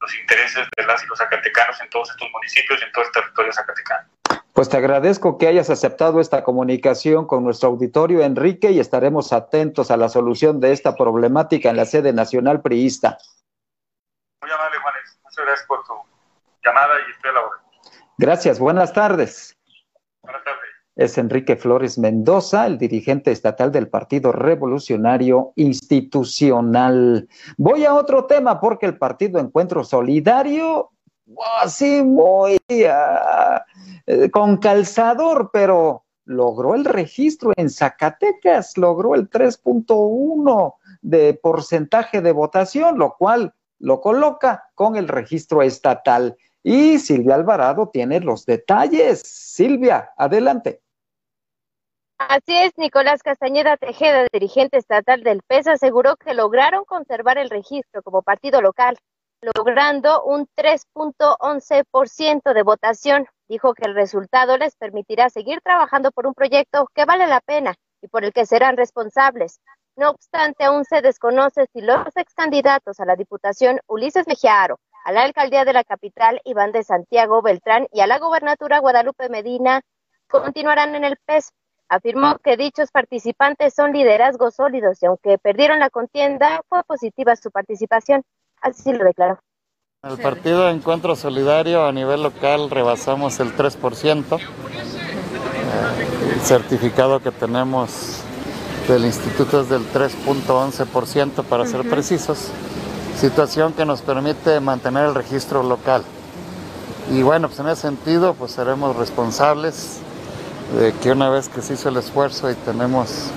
los 0.00 0.14
intereses 0.16 0.68
de 0.76 0.84
las 0.84 1.02
y 1.02 1.06
los 1.06 1.18
zacatecanos 1.18 1.80
en 1.80 1.88
todos 1.90 2.10
estos 2.10 2.30
municipios 2.30 2.80
y 2.80 2.84
en 2.84 2.92
todo 2.92 3.04
el 3.04 3.12
territorio 3.12 3.52
zacatecano. 3.52 4.08
Pues 4.52 4.68
te 4.68 4.76
agradezco 4.76 5.38
que 5.38 5.46
hayas 5.46 5.70
aceptado 5.70 6.20
esta 6.20 6.44
comunicación 6.44 7.26
con 7.26 7.42
nuestro 7.42 7.70
auditorio, 7.70 8.20
Enrique, 8.20 8.70
y 8.70 8.80
estaremos 8.80 9.32
atentos 9.32 9.90
a 9.90 9.96
la 9.96 10.10
solución 10.10 10.60
de 10.60 10.72
esta 10.72 10.94
problemática 10.94 11.70
en 11.70 11.76
la 11.76 11.86
sede 11.86 12.12
nacional 12.12 12.60
priista. 12.60 13.16
Muy 14.42 14.50
amable, 14.50 14.78
Juanes. 14.78 15.18
Muchas 15.24 15.44
gracias 15.46 15.66
por 15.66 15.82
tu 15.84 15.94
llamada 16.62 16.94
y 17.08 17.10
estoy 17.12 17.30
a 17.30 17.34
la 17.34 17.40
hora. 17.40 17.62
Gracias, 18.18 18.58
buenas 18.58 18.92
tardes. 18.92 19.56
Buenas 20.20 20.44
tardes. 20.44 20.60
Es 20.96 21.16
Enrique 21.16 21.56
Flores 21.56 21.98
Mendoza, 21.98 22.66
el 22.66 22.76
dirigente 22.76 23.32
estatal 23.32 23.72
del 23.72 23.88
Partido 23.88 24.32
Revolucionario 24.32 25.54
Institucional. 25.56 27.26
Voy 27.56 27.86
a 27.86 27.94
otro 27.94 28.26
tema 28.26 28.60
porque 28.60 28.84
el 28.84 28.98
Partido 28.98 29.40
Encuentro 29.40 29.84
Solidario, 29.84 30.91
así 31.60 32.02
muy 32.02 32.58
ah, 32.88 33.64
eh, 34.06 34.30
con 34.30 34.56
calzador, 34.58 35.50
pero 35.52 36.04
logró 36.24 36.74
el 36.74 36.84
registro 36.84 37.52
en 37.56 37.70
Zacatecas, 37.70 38.76
logró 38.76 39.14
el 39.14 39.28
3.1 39.28 40.74
de 41.00 41.34
porcentaje 41.34 42.20
de 42.20 42.32
votación, 42.32 42.98
lo 42.98 43.16
cual 43.16 43.54
lo 43.78 44.00
coloca 44.00 44.70
con 44.74 44.96
el 44.96 45.08
registro 45.08 45.62
estatal. 45.62 46.36
Y 46.62 46.98
Silvia 47.00 47.34
Alvarado 47.34 47.88
tiene 47.88 48.20
los 48.20 48.46
detalles. 48.46 49.20
Silvia, 49.20 50.12
adelante. 50.16 50.80
Así 52.28 52.56
es, 52.56 52.72
Nicolás 52.76 53.22
Castañeda 53.22 53.76
Tejeda, 53.76 54.26
dirigente 54.32 54.78
estatal 54.78 55.24
del 55.24 55.42
PES, 55.42 55.66
aseguró 55.66 56.14
que 56.16 56.34
lograron 56.34 56.84
conservar 56.84 57.36
el 57.36 57.50
registro 57.50 58.02
como 58.02 58.22
partido 58.22 58.62
local, 58.62 58.96
logrando 59.56 60.22
un 60.24 60.46
3.11% 60.56 62.54
de 62.54 62.62
votación. 62.62 63.26
Dijo 63.48 63.74
que 63.74 63.86
el 63.86 63.94
resultado 63.94 64.56
les 64.56 64.76
permitirá 64.76 65.28
seguir 65.30 65.60
trabajando 65.60 66.12
por 66.12 66.26
un 66.26 66.34
proyecto 66.34 66.88
que 66.94 67.04
vale 67.04 67.26
la 67.26 67.40
pena 67.40 67.74
y 68.00 68.08
por 68.08 68.24
el 68.24 68.32
que 68.32 68.46
serán 68.46 68.76
responsables. 68.76 69.60
No 69.96 70.10
obstante, 70.10 70.64
aún 70.64 70.84
se 70.84 71.02
desconoce 71.02 71.66
si 71.72 71.80
los 71.82 72.16
ex 72.16 72.32
candidatos 72.34 72.98
a 73.00 73.04
la 73.04 73.16
Diputación 73.16 73.80
Ulises 73.86 74.26
Mejiaro, 74.26 74.78
a 75.04 75.12
la 75.12 75.24
alcaldía 75.24 75.64
de 75.64 75.72
la 75.72 75.84
capital, 75.84 76.40
Iván 76.44 76.72
de 76.72 76.84
Santiago 76.84 77.42
Beltrán, 77.42 77.88
y 77.92 78.00
a 78.00 78.06
la 78.06 78.18
gobernatura 78.18 78.78
Guadalupe 78.78 79.28
Medina 79.28 79.82
continuarán 80.28 80.94
en 80.94 81.04
el 81.04 81.18
PES. 81.26 81.52
Afirmó 81.88 82.38
que 82.38 82.56
dichos 82.56 82.90
participantes 82.90 83.74
son 83.74 83.92
liderazgos 83.92 84.54
sólidos 84.54 85.02
y 85.02 85.06
aunque 85.06 85.36
perdieron 85.36 85.78
la 85.78 85.90
contienda, 85.90 86.62
fue 86.70 86.82
positiva 86.84 87.36
su 87.36 87.50
participación. 87.50 88.22
Así 88.62 88.92
lo 88.92 89.04
declaró. 89.04 89.38
El 90.04 90.18
partido 90.18 90.66
de 90.66 90.72
Encuentro 90.72 91.14
Solidario 91.14 91.86
a 91.86 91.92
nivel 91.92 92.22
local 92.22 92.70
rebasamos 92.70 93.38
el 93.40 93.56
3%. 93.56 94.40
El 96.34 96.40
certificado 96.40 97.20
que 97.20 97.30
tenemos 97.30 98.18
del 98.88 99.04
instituto 99.04 99.60
es 99.60 99.68
del 99.68 99.82
3.11% 99.92 101.44
para 101.44 101.66
ser 101.66 101.88
precisos, 101.88 102.50
situación 103.16 103.72
que 103.74 103.84
nos 103.84 104.02
permite 104.02 104.58
mantener 104.58 105.06
el 105.06 105.14
registro 105.14 105.62
local. 105.62 106.02
Y 107.10 107.22
bueno, 107.22 107.48
pues 107.48 107.60
en 107.60 107.68
ese 107.68 107.82
sentido, 107.82 108.34
pues 108.34 108.52
seremos 108.52 108.96
responsables 108.96 110.00
de 110.78 110.92
que 110.94 111.12
una 111.12 111.30
vez 111.30 111.48
que 111.48 111.62
se 111.62 111.74
hizo 111.74 111.88
el 111.88 111.96
esfuerzo 111.96 112.50
y 112.50 112.54
tenemos 112.54 113.30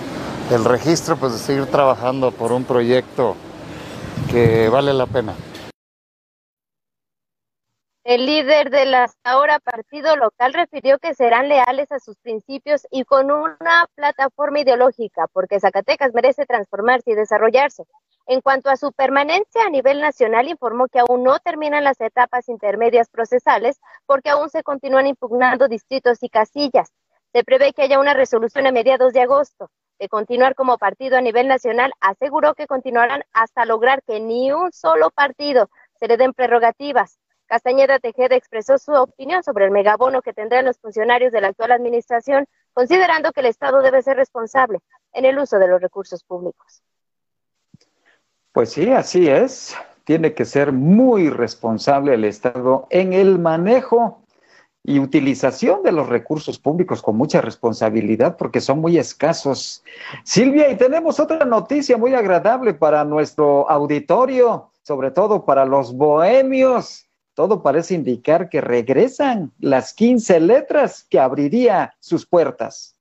el 0.52 0.66
registro, 0.66 1.16
pues 1.18 1.34
de 1.34 1.40
seguir 1.40 1.66
trabajando 1.68 2.32
por 2.32 2.52
un 2.52 2.64
proyecto 2.64 3.36
que 4.32 4.70
vale 4.70 4.94
la 4.94 5.06
pena. 5.06 5.34
El 8.06 8.28
líder 8.28 8.70
del 8.70 8.94
hasta 8.94 9.32
ahora 9.32 9.58
partido 9.58 10.16
local 10.16 10.54
refirió 10.54 11.00
que 11.00 11.16
serán 11.16 11.50
leales 11.50 11.92
a 11.92 12.00
sus 12.00 12.16
principios 12.18 12.86
y 12.92 13.04
con 13.04 13.32
una 13.32 13.88
plataforma 13.96 14.60
ideológica, 14.60 15.26
porque 15.34 15.60
Zacatecas 15.60 16.14
merece 16.14 16.46
transformarse 16.46 17.10
y 17.10 17.16
desarrollarse. 17.16 17.84
En 18.28 18.42
cuanto 18.42 18.70
a 18.70 18.76
su 18.76 18.92
permanencia 18.92 19.64
a 19.66 19.72
nivel 19.72 20.02
nacional, 20.02 20.48
informó 20.48 20.88
que 20.88 21.00
aún 21.00 21.24
no 21.24 21.40
terminan 21.40 21.84
las 21.84 22.00
etapas 22.00 22.48
intermedias 22.48 23.10
procesales 23.10 23.80
porque 24.06 24.30
aún 24.30 24.52
se 24.52 24.62
continúan 24.62 25.08
impugnando 25.08 25.68
distritos 25.68 26.22
y 26.22 26.30
casillas. 26.30 26.92
Se 27.34 27.44
prevé 27.44 27.74
que 27.74 27.82
haya 27.82 28.00
una 28.00 28.14
resolución 28.14 28.68
a 28.68 28.72
mediados 28.72 29.14
de 29.14 29.22
agosto. 29.22 29.72
De 30.00 30.10
continuar 30.10 30.56
como 30.56 30.78
partido 30.78 31.18
a 31.18 31.22
nivel 31.22 31.48
nacional, 31.48 31.94
aseguró 32.00 32.54
que 32.54 32.68
continuarán 32.68 33.24
hasta 33.34 33.66
lograr 33.66 34.04
que 34.04 34.20
ni 34.20 34.52
un 34.52 34.72
solo 34.72 35.10
partido 35.12 35.70
se 36.00 36.08
le 36.08 36.18
den 36.18 36.34
prerrogativas 36.34 37.18
Castañeda 37.48 38.00
Tejeda 38.00 38.36
expresó 38.36 38.78
su 38.78 38.92
opinión 38.92 39.44
sobre 39.44 39.66
el 39.66 39.72
megabono 39.72 40.22
que 40.22 40.34
tendrán 40.34 40.66
los 40.66 40.80
funcionarios 40.80 41.32
de 41.32 41.42
la 41.42 41.50
actual 41.50 41.72
administración, 41.72 42.48
considerando 42.74 43.32
que 43.32 43.42
el 43.42 43.48
Estado 43.48 43.82
debe 43.82 44.02
ser 44.02 44.18
responsable 44.18 44.80
en 45.14 45.26
el 45.26 45.38
uso 45.38 45.60
de 45.60 45.68
los 45.68 45.82
recursos 45.82 46.24
públicos. 46.24 46.82
Pues 48.52 48.72
sí, 48.72 48.92
así 48.92 49.30
es. 49.30 49.76
Tiene 50.06 50.34
que 50.34 50.46
ser 50.46 50.72
muy 50.72 51.30
responsable 51.30 52.14
el 52.16 52.26
Estado 52.26 52.88
en 52.90 53.14
el 53.14 53.38
manejo 53.38 54.25
y 54.86 55.00
utilización 55.00 55.84
de 55.84 55.92
los 55.92 56.08
recursos 56.08 56.60
públicos 56.60 57.02
con 57.02 57.18
mucha 57.18 57.42
responsabilidad 57.42 58.38
porque 58.38 58.62
son 58.62 58.80
muy 58.80 58.98
escasos. 58.98 59.84
Silvia, 60.24 60.70
y 60.70 60.78
tenemos 60.78 61.20
otra 61.20 61.46
noticia 61.46 61.98
muy 61.98 62.14
agradable 62.14 62.74
para 62.74 63.04
nuestro 63.04 63.70
auditorio, 63.70 64.72
sobre 64.84 65.12
todo 65.12 65.46
para 65.46 65.66
los 65.66 65.94
bohemios 65.94 67.06
todo 67.36 67.62
parece 67.62 67.94
indicar 67.94 68.50
que 68.50 68.62
regresan 68.62 69.52
las 69.60 69.94
15 69.94 70.40
letras 70.40 71.04
que 71.04 71.20
abriría 71.20 71.94
sus 72.00 72.26
puertas. 72.26 72.96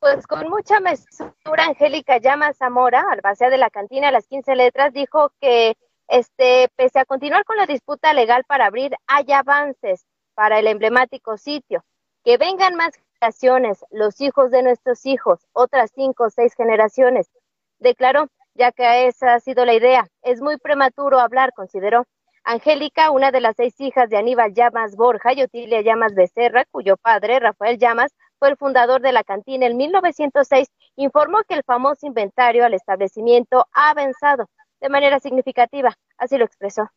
Pues 0.00 0.26
con 0.26 0.50
mucha 0.50 0.80
mesura, 0.80 1.64
Angélica 1.68 2.18
Llama 2.18 2.52
Zamora, 2.52 3.06
albacea 3.10 3.48
de 3.48 3.56
la 3.56 3.70
cantina 3.70 4.10
Las 4.10 4.26
15 4.26 4.56
Letras, 4.56 4.92
dijo 4.92 5.32
que 5.40 5.76
este, 6.08 6.68
pese 6.76 6.98
a 6.98 7.06
continuar 7.06 7.44
con 7.44 7.56
la 7.56 7.64
disputa 7.64 8.12
legal 8.12 8.44
para 8.46 8.66
abrir, 8.66 8.94
hay 9.06 9.32
avances 9.32 10.04
para 10.34 10.58
el 10.58 10.66
emblemático 10.66 11.36
sitio. 11.36 11.84
Que 12.24 12.38
vengan 12.38 12.74
más 12.74 12.94
generaciones, 12.96 13.84
los 13.90 14.20
hijos 14.20 14.50
de 14.50 14.62
nuestros 14.62 15.06
hijos, 15.06 15.46
otras 15.52 15.90
cinco 15.94 16.24
o 16.24 16.30
seis 16.30 16.54
generaciones. 16.54 17.30
Declaró, 17.78 18.28
ya 18.54 18.72
que 18.72 19.06
esa 19.08 19.34
ha 19.34 19.40
sido 19.40 19.64
la 19.64 19.74
idea. 19.74 20.08
Es 20.22 20.40
muy 20.40 20.56
prematuro 20.56 21.18
hablar, 21.18 21.52
consideró. 21.54 22.06
Angélica, 22.44 23.10
una 23.10 23.30
de 23.30 23.40
las 23.40 23.56
seis 23.56 23.74
hijas 23.80 24.10
de 24.10 24.18
Aníbal 24.18 24.52
Llamas 24.52 24.96
Borja 24.96 25.32
y 25.32 25.42
Otilia 25.42 25.80
Llamas 25.80 26.14
Becerra, 26.14 26.66
cuyo 26.70 26.96
padre, 26.98 27.40
Rafael 27.40 27.78
Llamas, 27.78 28.12
fue 28.38 28.50
el 28.50 28.56
fundador 28.58 29.00
de 29.00 29.12
la 29.12 29.24
cantina 29.24 29.66
en 29.66 29.76
1906, 29.78 30.68
informó 30.96 31.42
que 31.48 31.54
el 31.54 31.62
famoso 31.64 32.06
inventario 32.06 32.64
al 32.66 32.74
establecimiento 32.74 33.66
ha 33.72 33.90
avanzado 33.90 34.50
de 34.80 34.90
manera 34.90 35.20
significativa. 35.20 35.96
Así 36.18 36.36
lo 36.36 36.44
expresó. 36.44 36.90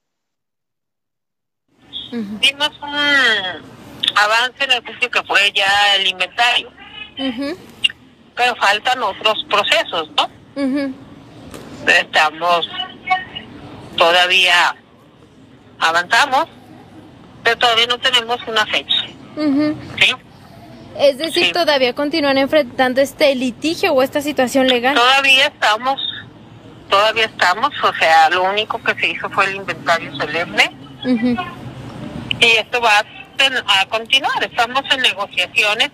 Vimos 2.11 2.71
un 2.81 2.95
avance 4.15 4.63
en 4.63 4.71
el 4.71 4.83
sentido 4.83 5.11
que 5.11 5.23
fue 5.23 5.51
ya 5.53 5.95
el 5.95 6.07
inventario, 6.07 6.71
pero 8.35 8.55
faltan 8.55 9.03
otros 9.03 9.45
procesos, 9.49 10.09
¿no? 10.15 10.29
Estamos 11.87 12.67
todavía 13.97 14.75
avanzamos, 15.79 16.45
pero 17.43 17.57
todavía 17.57 17.87
no 17.87 17.97
tenemos 17.99 18.39
una 18.47 18.65
fecha. 18.67 19.05
¿Sí? 19.35 20.13
Es 20.97 21.17
decir, 21.17 21.51
todavía 21.51 21.93
continúan 21.93 22.37
enfrentando 22.37 23.01
este 23.01 23.35
litigio 23.35 23.93
o 23.93 24.01
esta 24.01 24.21
situación 24.21 24.67
legal. 24.67 24.95
Todavía 24.95 25.47
estamos, 25.47 26.01
todavía 26.89 27.25
estamos, 27.25 27.71
o 27.83 27.93
sea, 27.95 28.29
lo 28.29 28.43
único 28.43 28.81
que 28.81 28.95
se 28.95 29.07
hizo 29.09 29.29
fue 29.29 29.45
el 29.45 29.57
inventario 29.57 30.15
solemne. 30.15 30.71
Y 32.39 32.57
esto 32.57 32.81
va 32.81 32.99
a, 32.99 33.85
continuar, 33.89 34.43
estamos 34.43 34.81
en 34.91 35.01
negociaciones. 35.01 35.91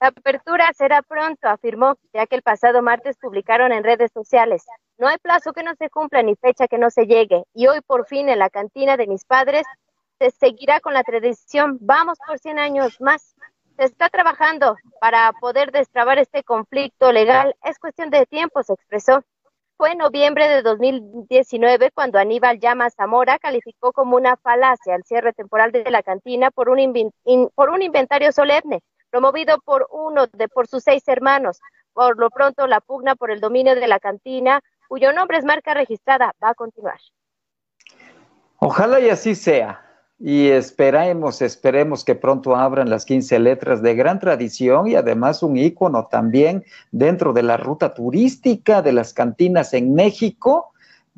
La 0.00 0.08
apertura 0.08 0.70
será 0.76 1.02
pronto, 1.02 1.48
afirmó, 1.48 1.96
ya 2.12 2.26
que 2.26 2.36
el 2.36 2.42
pasado 2.42 2.82
martes 2.82 3.16
publicaron 3.18 3.72
en 3.72 3.82
redes 3.82 4.12
sociales 4.12 4.64
no 4.98 5.06
hay 5.06 5.16
plazo 5.18 5.52
que 5.52 5.62
no 5.62 5.74
se 5.76 5.88
cumpla 5.88 6.22
ni 6.22 6.34
fecha 6.34 6.66
que 6.66 6.76
no 6.76 6.90
se 6.90 7.06
llegue. 7.06 7.44
Y 7.54 7.68
hoy 7.68 7.80
por 7.86 8.06
fin 8.06 8.28
en 8.28 8.40
la 8.40 8.50
cantina 8.50 8.96
de 8.96 9.06
mis 9.06 9.24
padres 9.24 9.64
se 10.18 10.30
seguirá 10.32 10.80
con 10.80 10.92
la 10.92 11.04
tradición. 11.04 11.78
Vamos 11.80 12.18
por 12.26 12.38
100 12.38 12.58
años 12.58 13.00
más. 13.00 13.36
Se 13.76 13.84
está 13.84 14.08
trabajando 14.08 14.76
para 15.00 15.32
poder 15.40 15.70
destrabar 15.70 16.18
este 16.18 16.42
conflicto 16.42 17.12
legal. 17.12 17.54
Es 17.62 17.78
cuestión 17.78 18.10
de 18.10 18.26
tiempo, 18.26 18.62
se 18.64 18.72
expresó. 18.72 19.22
Fue 19.78 19.92
en 19.92 19.98
noviembre 19.98 20.48
de 20.48 20.62
2019 20.62 21.92
cuando 21.92 22.18
Aníbal 22.18 22.58
Llamas 22.58 22.94
Zamora 22.96 23.38
calificó 23.38 23.92
como 23.92 24.16
una 24.16 24.36
falacia 24.36 24.96
el 24.96 25.04
cierre 25.04 25.32
temporal 25.32 25.70
de 25.70 25.88
la 25.88 26.02
cantina 26.02 26.50
por 26.50 26.68
un, 26.68 27.12
por 27.54 27.70
un 27.70 27.82
inventario 27.82 28.32
solemne 28.32 28.80
promovido 29.08 29.60
por 29.64 29.86
uno 29.92 30.26
de 30.26 30.48
por 30.48 30.66
sus 30.66 30.82
seis 30.82 31.06
hermanos. 31.06 31.60
Por 31.92 32.18
lo 32.18 32.28
pronto, 32.28 32.66
la 32.66 32.80
pugna 32.80 33.14
por 33.14 33.30
el 33.30 33.38
dominio 33.38 33.76
de 33.76 33.86
la 33.86 34.00
cantina 34.00 34.60
cuyo 34.88 35.12
nombre 35.12 35.38
es 35.38 35.44
marca 35.44 35.74
registrada, 35.74 36.34
va 36.42 36.50
a 36.50 36.54
continuar. 36.54 36.98
Ojalá 38.58 38.98
y 38.98 39.10
así 39.10 39.36
sea. 39.36 39.87
Y 40.20 40.48
esperemos, 40.48 41.42
esperemos 41.42 42.04
que 42.04 42.16
pronto 42.16 42.56
abran 42.56 42.90
las 42.90 43.04
15 43.04 43.38
letras 43.38 43.82
de 43.82 43.94
gran 43.94 44.18
tradición 44.18 44.88
y 44.88 44.96
además 44.96 45.44
un 45.44 45.56
ícono 45.56 46.06
también 46.06 46.64
dentro 46.90 47.32
de 47.32 47.44
la 47.44 47.56
ruta 47.56 47.94
turística 47.94 48.82
de 48.82 48.92
las 48.92 49.12
cantinas 49.12 49.74
en 49.74 49.94
México. 49.94 50.72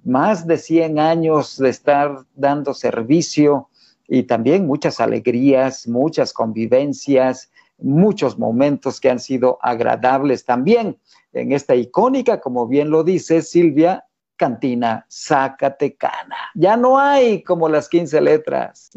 Más 0.04 0.46
de 0.46 0.58
100 0.58 0.98
años 0.98 1.56
de 1.56 1.70
estar 1.70 2.24
dando 2.34 2.74
servicio 2.74 3.68
y 4.06 4.24
también 4.24 4.66
muchas 4.66 5.00
alegrías, 5.00 5.88
muchas 5.88 6.32
convivencias, 6.34 7.50
muchos 7.78 8.38
momentos 8.38 9.00
que 9.00 9.10
han 9.10 9.20
sido 9.20 9.58
agradables 9.62 10.44
también 10.44 10.98
en 11.32 11.52
esta 11.52 11.74
icónica, 11.74 12.40
como 12.40 12.66
bien 12.66 12.90
lo 12.90 13.04
dice 13.04 13.40
Silvia, 13.40 14.04
cantina 14.40 15.04
Zacatecana. 15.10 16.50
Ya 16.54 16.74
no 16.74 16.98
hay 16.98 17.42
como 17.42 17.68
las 17.68 17.90
15 17.90 18.22
letras. 18.22 18.90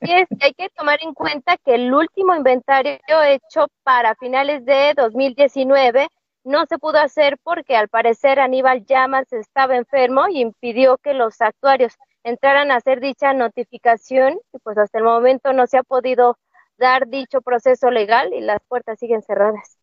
es, 0.00 0.28
hay 0.40 0.52
que 0.52 0.68
tomar 0.76 0.98
en 1.02 1.14
cuenta 1.14 1.56
que 1.56 1.76
el 1.76 1.94
último 1.94 2.34
inventario 2.34 2.98
hecho 3.26 3.68
para 3.82 4.14
finales 4.16 4.62
de 4.66 4.92
2019 4.94 6.06
no 6.44 6.66
se 6.66 6.76
pudo 6.76 6.98
hacer 6.98 7.38
porque 7.42 7.76
al 7.76 7.88
parecer 7.88 8.38
Aníbal 8.38 8.84
Llamas 8.84 9.32
estaba 9.32 9.74
enfermo 9.74 10.28
y 10.28 10.42
impidió 10.42 10.98
que 10.98 11.14
los 11.14 11.40
actuarios 11.40 11.94
entraran 12.22 12.70
a 12.70 12.76
hacer 12.76 13.00
dicha 13.00 13.32
notificación 13.32 14.38
y 14.52 14.58
pues 14.58 14.76
hasta 14.76 14.98
el 14.98 15.04
momento 15.04 15.54
no 15.54 15.66
se 15.66 15.78
ha 15.78 15.82
podido 15.82 16.36
dar 16.76 17.08
dicho 17.08 17.40
proceso 17.40 17.90
legal 17.90 18.34
y 18.34 18.42
las 18.42 18.58
puertas 18.68 18.98
siguen 18.98 19.22
cerradas. 19.22 19.78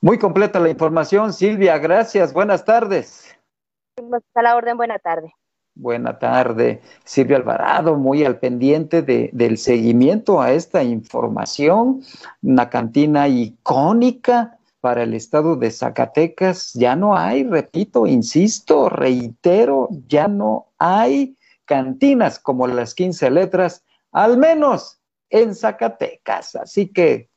Muy 0.00 0.18
completa 0.18 0.58
la 0.58 0.70
información, 0.70 1.34
Silvia. 1.34 1.76
Gracias. 1.76 2.32
Buenas 2.32 2.64
tardes. 2.64 3.36
A 4.34 4.42
la 4.42 4.56
orden, 4.56 4.76
buena 4.76 4.98
tarde. 4.98 5.32
Buena 5.76 6.18
tarde, 6.18 6.82
Silvia 7.04 7.36
Alvarado, 7.36 7.96
muy 7.96 8.24
al 8.24 8.38
pendiente 8.38 9.02
de, 9.02 9.30
del 9.32 9.56
seguimiento 9.56 10.40
a 10.40 10.52
esta 10.52 10.82
información, 10.82 12.02
una 12.42 12.70
cantina 12.70 13.28
icónica 13.28 14.58
para 14.80 15.04
el 15.04 15.14
estado 15.14 15.56
de 15.56 15.70
Zacatecas. 15.70 16.72
Ya 16.74 16.96
no 16.96 17.16
hay, 17.16 17.44
repito, 17.44 18.06
insisto, 18.06 18.88
reitero, 18.88 19.88
ya 20.08 20.26
no 20.26 20.72
hay 20.78 21.36
cantinas 21.64 22.38
como 22.40 22.66
las 22.66 22.94
15 22.94 23.30
letras, 23.30 23.84
al 24.10 24.38
menos 24.38 25.00
en 25.30 25.54
Zacatecas. 25.54 26.56
Así 26.56 26.88
que 26.88 27.30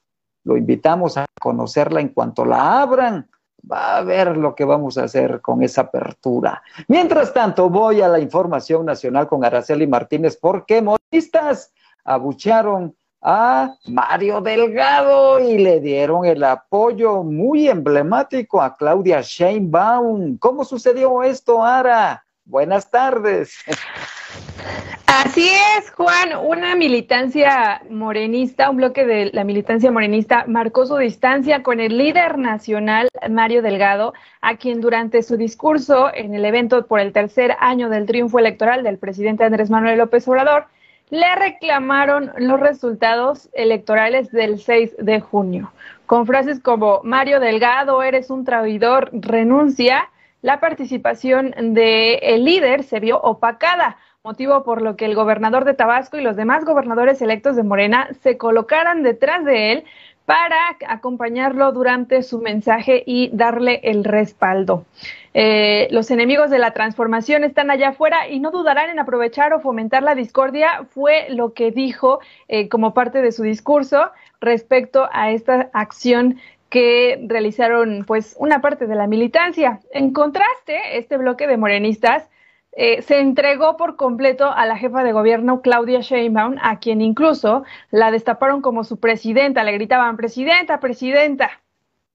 lo 0.43 0.57
invitamos 0.57 1.17
a 1.17 1.25
conocerla 1.39 2.01
en 2.01 2.09
cuanto 2.09 2.45
la 2.45 2.81
abran. 2.81 3.29
Va 3.69 3.97
a 3.97 4.01
ver 4.01 4.37
lo 4.37 4.55
que 4.55 4.63
vamos 4.63 4.97
a 4.97 5.03
hacer 5.03 5.41
con 5.41 5.61
esa 5.63 5.81
apertura. 5.81 6.61
Mientras 6.87 7.33
tanto, 7.33 7.69
voy 7.69 8.01
a 8.01 8.07
la 8.07 8.19
información 8.19 8.85
nacional 8.85 9.27
con 9.27 9.43
Araceli 9.43 9.87
Martínez, 9.87 10.37
porque 10.37 10.81
modistas 10.81 11.73
abuchearon 12.05 12.95
a 13.21 13.75
Mario 13.87 14.41
Delgado 14.41 15.39
y 15.39 15.57
le 15.57 15.79
dieron 15.79 16.25
el 16.25 16.43
apoyo 16.43 17.23
muy 17.23 17.67
emblemático 17.67 18.61
a 18.61 18.77
Claudia 18.77 19.21
Sheinbaum. 19.21 20.37
¿Cómo 20.37 20.63
sucedió 20.63 21.23
esto, 21.23 21.63
Ara? 21.63 22.23
Buenas 22.45 22.89
tardes. 22.89 23.55
Así 25.19 25.49
es, 25.49 25.89
Juan, 25.93 26.29
una 26.45 26.75
militancia 26.75 27.81
morenista, 27.89 28.69
un 28.69 28.77
bloque 28.77 29.03
de 29.03 29.31
la 29.33 29.43
militancia 29.43 29.91
morenista 29.91 30.45
marcó 30.47 30.85
su 30.85 30.95
distancia 30.97 31.63
con 31.63 31.79
el 31.79 31.97
líder 31.97 32.37
nacional 32.37 33.07
Mario 33.27 33.63
Delgado, 33.63 34.13
a 34.41 34.57
quien 34.57 34.79
durante 34.79 35.23
su 35.23 35.35
discurso 35.35 36.13
en 36.13 36.35
el 36.35 36.45
evento 36.45 36.85
por 36.85 36.99
el 36.99 37.13
tercer 37.13 37.55
año 37.59 37.89
del 37.89 38.05
triunfo 38.05 38.37
electoral 38.37 38.83
del 38.83 38.99
presidente 38.99 39.43
Andrés 39.43 39.71
Manuel 39.71 39.97
López 39.97 40.27
Obrador, 40.27 40.67
le 41.09 41.35
reclamaron 41.35 42.31
los 42.37 42.59
resultados 42.59 43.49
electorales 43.53 44.31
del 44.31 44.59
6 44.59 44.97
de 44.99 45.19
junio. 45.19 45.71
Con 46.05 46.27
frases 46.27 46.59
como 46.59 47.01
Mario 47.03 47.39
Delgado, 47.39 48.03
eres 48.03 48.29
un 48.29 48.45
traidor, 48.45 49.09
renuncia, 49.13 50.11
la 50.43 50.59
participación 50.59 51.55
del 51.73 52.45
líder 52.45 52.83
se 52.83 52.99
vio 52.99 53.19
opacada, 53.19 53.97
motivo 54.27 54.65
por 54.65 54.81
lo 54.81 54.97
que 54.97 55.05
el 55.05 55.15
gobernador 55.15 55.63
de 55.63 55.73
Tabasco 55.73 56.17
y 56.17 56.21
los 56.21 56.35
demás 56.35 56.65
gobernadores 56.65 57.21
electos 57.21 57.55
de 57.55 57.63
Morena 57.63 58.09
se 58.23 58.37
colocaran 58.37 59.01
detrás 59.01 59.45
de 59.45 59.71
él 59.71 59.85
para 60.25 60.57
acompañarlo 60.89 61.71
durante 61.71 62.21
su 62.23 62.39
mensaje 62.39 63.03
y 63.05 63.29
darle 63.31 63.79
el 63.83 64.03
respaldo. 64.03 64.85
Eh, 65.33 65.87
los 65.91 66.11
enemigos 66.11 66.49
de 66.49 66.59
la 66.59 66.71
transformación 66.71 67.45
están 67.45 67.71
allá 67.71 67.89
afuera 67.89 68.27
y 68.27 68.41
no 68.41 68.51
dudarán 68.51 68.89
en 68.89 68.99
aprovechar 68.99 69.53
o 69.53 69.61
fomentar 69.61 70.03
la 70.03 70.13
discordia, 70.13 70.85
fue 70.89 71.27
lo 71.29 71.53
que 71.53 71.71
dijo 71.71 72.19
eh, 72.49 72.67
como 72.67 72.93
parte 72.93 73.21
de 73.21 73.31
su 73.31 73.43
discurso 73.43 74.11
respecto 74.41 75.07
a 75.13 75.31
esta 75.31 75.69
acción 75.71 76.37
que 76.69 77.17
realizaron 77.29 78.03
pues 78.05 78.35
una 78.37 78.59
parte 78.59 78.87
de 78.87 78.95
la 78.95 79.07
militancia. 79.07 79.79
En 79.91 80.11
contraste, 80.11 80.97
este 80.97 81.15
bloque 81.15 81.47
de 81.47 81.55
morenistas 81.55 82.27
eh, 82.73 83.01
se 83.01 83.19
entregó 83.19 83.77
por 83.77 83.95
completo 83.95 84.51
a 84.51 84.65
la 84.65 84.77
jefa 84.77 85.03
de 85.03 85.11
gobierno 85.11 85.61
Claudia 85.61 86.01
Sheinbaum, 86.01 86.57
a 86.61 86.79
quien 86.79 87.01
incluso 87.01 87.63
la 87.91 88.11
destaparon 88.11 88.61
como 88.61 88.83
su 88.83 88.99
presidenta, 88.99 89.63
le 89.63 89.71
gritaban 89.73 90.17
presidenta, 90.17 90.79
presidenta. 90.79 91.61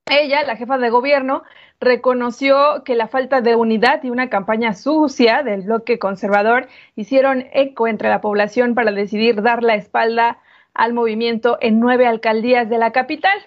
Ella, 0.07 0.43
la 0.45 0.57
jefa 0.57 0.79
de 0.79 0.91
gobierno, 0.91 1.43
reconoció 1.81 2.83
que 2.85 2.95
la 2.95 3.09
falta 3.09 3.41
de 3.41 3.57
unidad 3.57 4.05
y 4.05 4.11
una 4.11 4.29
campaña 4.31 4.75
sucia 4.75 5.43
del 5.43 5.62
bloque 5.62 5.99
conservador 5.99 6.69
hicieron 6.97 7.47
eco 7.53 7.88
entre 7.88 8.09
la 8.09 8.21
población 8.21 8.75
para 8.75 8.93
decidir 8.93 9.43
dar 9.43 9.62
la 9.62 9.75
espalda 9.75 10.38
al 10.75 10.93
movimiento 10.93 11.59
en 11.61 11.81
nueve 11.81 12.07
alcaldías 12.07 12.69
de 12.69 12.79
la 12.79 12.93
capital. 12.93 13.38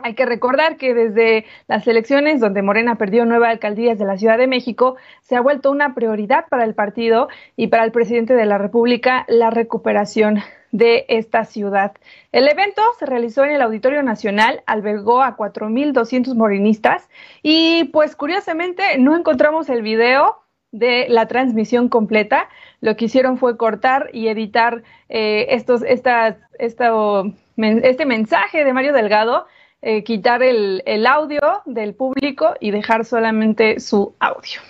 Hay 0.00 0.14
que 0.14 0.26
recordar 0.26 0.76
que 0.76 0.94
desde 0.94 1.44
las 1.66 1.86
elecciones 1.88 2.40
donde 2.40 2.62
Morena 2.62 2.94
perdió 2.94 3.24
nueve 3.24 3.48
alcaldías 3.48 3.98
de 3.98 4.04
la 4.04 4.16
Ciudad 4.16 4.38
de 4.38 4.46
México, 4.46 4.96
se 5.22 5.34
ha 5.34 5.40
vuelto 5.40 5.72
una 5.72 5.94
prioridad 5.94 6.46
para 6.48 6.64
el 6.64 6.74
partido 6.74 7.28
y 7.56 7.66
para 7.66 7.84
el 7.84 7.90
presidente 7.90 8.34
de 8.34 8.46
la 8.46 8.58
República 8.58 9.24
la 9.26 9.50
recuperación 9.50 10.38
de 10.70 11.04
esta 11.08 11.44
ciudad. 11.44 11.92
El 12.30 12.46
evento 12.48 12.82
se 12.98 13.06
realizó 13.06 13.44
en 13.44 13.50
el 13.50 13.62
Auditorio 13.62 14.02
Nacional, 14.04 14.62
albergó 14.66 15.22
a 15.22 15.36
4.200 15.36 16.34
morenistas 16.34 17.08
y 17.42 17.84
pues 17.92 18.14
curiosamente 18.14 18.98
no 18.98 19.16
encontramos 19.16 19.68
el 19.68 19.82
video 19.82 20.36
de 20.70 21.06
la 21.08 21.26
transmisión 21.26 21.88
completa. 21.88 22.48
Lo 22.80 22.96
que 22.96 23.06
hicieron 23.06 23.36
fue 23.36 23.56
cortar 23.56 24.10
y 24.12 24.28
editar 24.28 24.84
eh, 25.08 25.46
estos, 25.50 25.82
estas, 25.82 26.36
este 26.58 28.06
mensaje 28.06 28.64
de 28.64 28.72
Mario 28.72 28.92
Delgado 28.92 29.46
eh, 29.80 30.02
quitar 30.02 30.42
el, 30.42 31.06
audio 31.06 31.62
del 31.64 31.94
público 31.94 32.54
y 32.60 32.72
dejar 32.72 33.04
solamente 33.04 33.78
su 33.78 34.14
audio. 34.18 34.60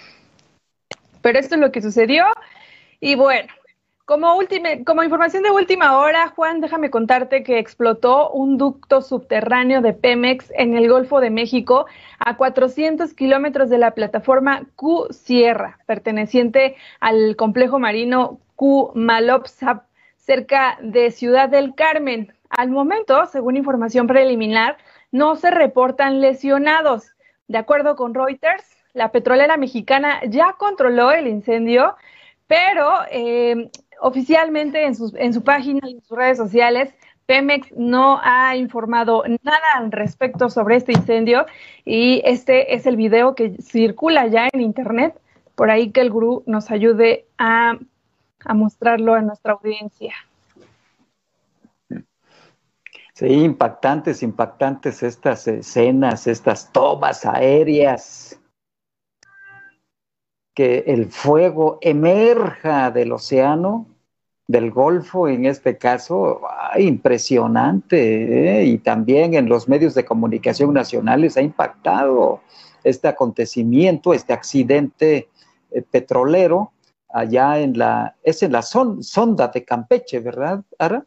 Pero 1.22 1.38
esto 1.38 1.54
es 1.54 1.60
lo 1.60 1.72
que 1.72 1.80
sucedió. 1.80 2.26
Y 3.00 3.14
bueno, 3.14 3.48
como, 4.04 4.38
como 4.84 5.02
información 5.02 5.42
de 5.42 5.50
última 5.50 5.98
hora, 5.98 6.28
Juan, 6.28 6.60
déjame 6.60 6.90
contarte 6.90 7.42
que 7.42 7.58
explotó 7.58 8.30
un 8.30 8.58
ducto 8.58 9.00
subterráneo 9.00 9.80
de 9.80 9.94
Pemex 9.94 10.52
en 10.54 10.76
el 10.76 10.88
Golfo 10.90 11.20
de 11.20 11.30
México 11.30 11.86
a 12.18 12.36
400 12.36 13.14
kilómetros 13.14 13.70
de 13.70 13.78
la 13.78 13.92
plataforma 13.92 14.66
Q 14.76 15.08
Sierra, 15.10 15.78
perteneciente 15.86 16.76
al 17.00 17.34
complejo 17.36 17.78
marino 17.78 18.40
Q 18.56 18.92
Malopsap, 18.94 19.84
cerca 20.16 20.78
de 20.82 21.10
Ciudad 21.10 21.48
del 21.48 21.74
Carmen. 21.74 22.34
Al 22.50 22.70
momento, 22.70 23.26
según 23.26 23.56
información 23.56 24.06
preliminar, 24.06 24.76
no 25.10 25.36
se 25.36 25.50
reportan 25.50 26.20
lesionados. 26.20 27.12
De 27.46 27.58
acuerdo 27.58 27.96
con 27.96 28.14
Reuters, 28.14 28.64
la 28.92 29.12
petrolera 29.12 29.56
mexicana 29.56 30.20
ya 30.28 30.54
controló 30.58 31.12
el 31.12 31.26
incendio, 31.26 31.96
pero 32.46 32.90
eh, 33.10 33.70
oficialmente 34.00 34.84
en, 34.84 34.94
en 35.16 35.32
su 35.32 35.42
página 35.42 35.80
y 35.88 35.92
en 35.94 36.02
sus 36.02 36.16
redes 36.16 36.38
sociales, 36.38 36.92
Pemex 37.26 37.70
no 37.76 38.20
ha 38.22 38.56
informado 38.56 39.22
nada 39.42 39.66
al 39.76 39.92
respecto 39.92 40.48
sobre 40.48 40.76
este 40.76 40.92
incendio 40.92 41.44
y 41.84 42.22
este 42.24 42.74
es 42.74 42.86
el 42.86 42.96
video 42.96 43.34
que 43.34 43.54
circula 43.60 44.26
ya 44.28 44.48
en 44.50 44.62
internet. 44.62 45.14
Por 45.54 45.70
ahí 45.70 45.90
que 45.90 46.00
el 46.00 46.10
gurú 46.10 46.42
nos 46.46 46.70
ayude 46.70 47.26
a, 47.36 47.76
a 48.44 48.54
mostrarlo 48.54 49.14
a 49.14 49.20
nuestra 49.20 49.52
audiencia. 49.52 50.14
Sí, 53.18 53.26
impactantes, 53.26 54.22
impactantes 54.22 55.02
estas 55.02 55.48
escenas, 55.48 56.28
estas 56.28 56.70
tomas 56.70 57.26
aéreas. 57.26 58.38
Que 60.54 60.84
el 60.86 61.10
fuego 61.10 61.78
emerja 61.80 62.92
del 62.92 63.10
océano, 63.10 63.88
del 64.46 64.70
Golfo 64.70 65.26
en 65.26 65.46
este 65.46 65.76
caso, 65.78 66.42
impresionante. 66.78 68.60
¿eh? 68.60 68.66
Y 68.66 68.78
también 68.78 69.34
en 69.34 69.48
los 69.48 69.68
medios 69.68 69.94
de 69.94 70.04
comunicación 70.04 70.72
nacionales 70.72 71.36
ha 71.36 71.42
impactado 71.42 72.42
este 72.84 73.08
acontecimiento, 73.08 74.14
este 74.14 74.32
accidente 74.32 75.28
eh, 75.72 75.82
petrolero 75.82 76.70
allá 77.08 77.58
en 77.58 77.76
la, 77.76 78.14
es 78.22 78.44
en 78.44 78.52
la 78.52 78.62
sonda 78.62 79.48
de 79.48 79.64
Campeche, 79.64 80.20
¿verdad, 80.20 80.62
Ara? 80.78 81.04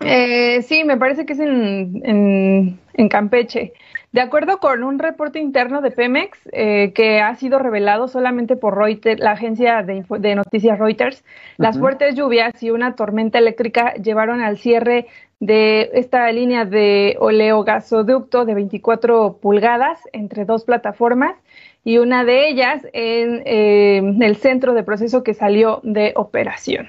Eh, 0.00 0.62
sí, 0.62 0.84
me 0.84 0.96
parece 0.96 1.24
que 1.24 1.34
es 1.34 1.40
en, 1.40 2.02
en, 2.94 3.08
Campeche. 3.08 3.72
De 4.12 4.20
acuerdo 4.20 4.58
con 4.58 4.84
un 4.84 4.98
reporte 4.98 5.40
interno 5.40 5.80
de 5.80 5.90
Pemex 5.90 6.38
eh, 6.52 6.92
que 6.94 7.20
ha 7.20 7.34
sido 7.34 7.58
revelado 7.58 8.06
solamente 8.08 8.56
por 8.56 8.76
Reuters, 8.76 9.20
la 9.20 9.32
agencia 9.32 9.82
de, 9.82 10.34
noticias 10.34 10.78
Reuters, 10.78 11.24
las 11.56 11.78
fuertes 11.78 12.14
lluvias 12.14 12.62
y 12.62 12.70
una 12.70 12.94
tormenta 12.94 13.38
eléctrica 13.38 13.94
llevaron 13.94 14.40
al 14.40 14.58
cierre 14.58 15.06
de 15.40 15.90
esta 15.94 16.30
línea 16.30 16.64
de 16.64 17.16
oleogasoducto 17.18 18.44
de 18.44 18.54
24 18.54 19.38
pulgadas 19.40 20.00
entre 20.12 20.44
dos 20.44 20.64
plataformas 20.64 21.36
y 21.82 21.98
una 21.98 22.24
de 22.24 22.48
ellas 22.48 22.86
en 22.92 23.42
eh, 23.44 24.00
el 24.20 24.36
centro 24.36 24.74
de 24.74 24.84
proceso 24.84 25.22
que 25.22 25.34
salió 25.34 25.80
de 25.82 26.12
operación. 26.14 26.88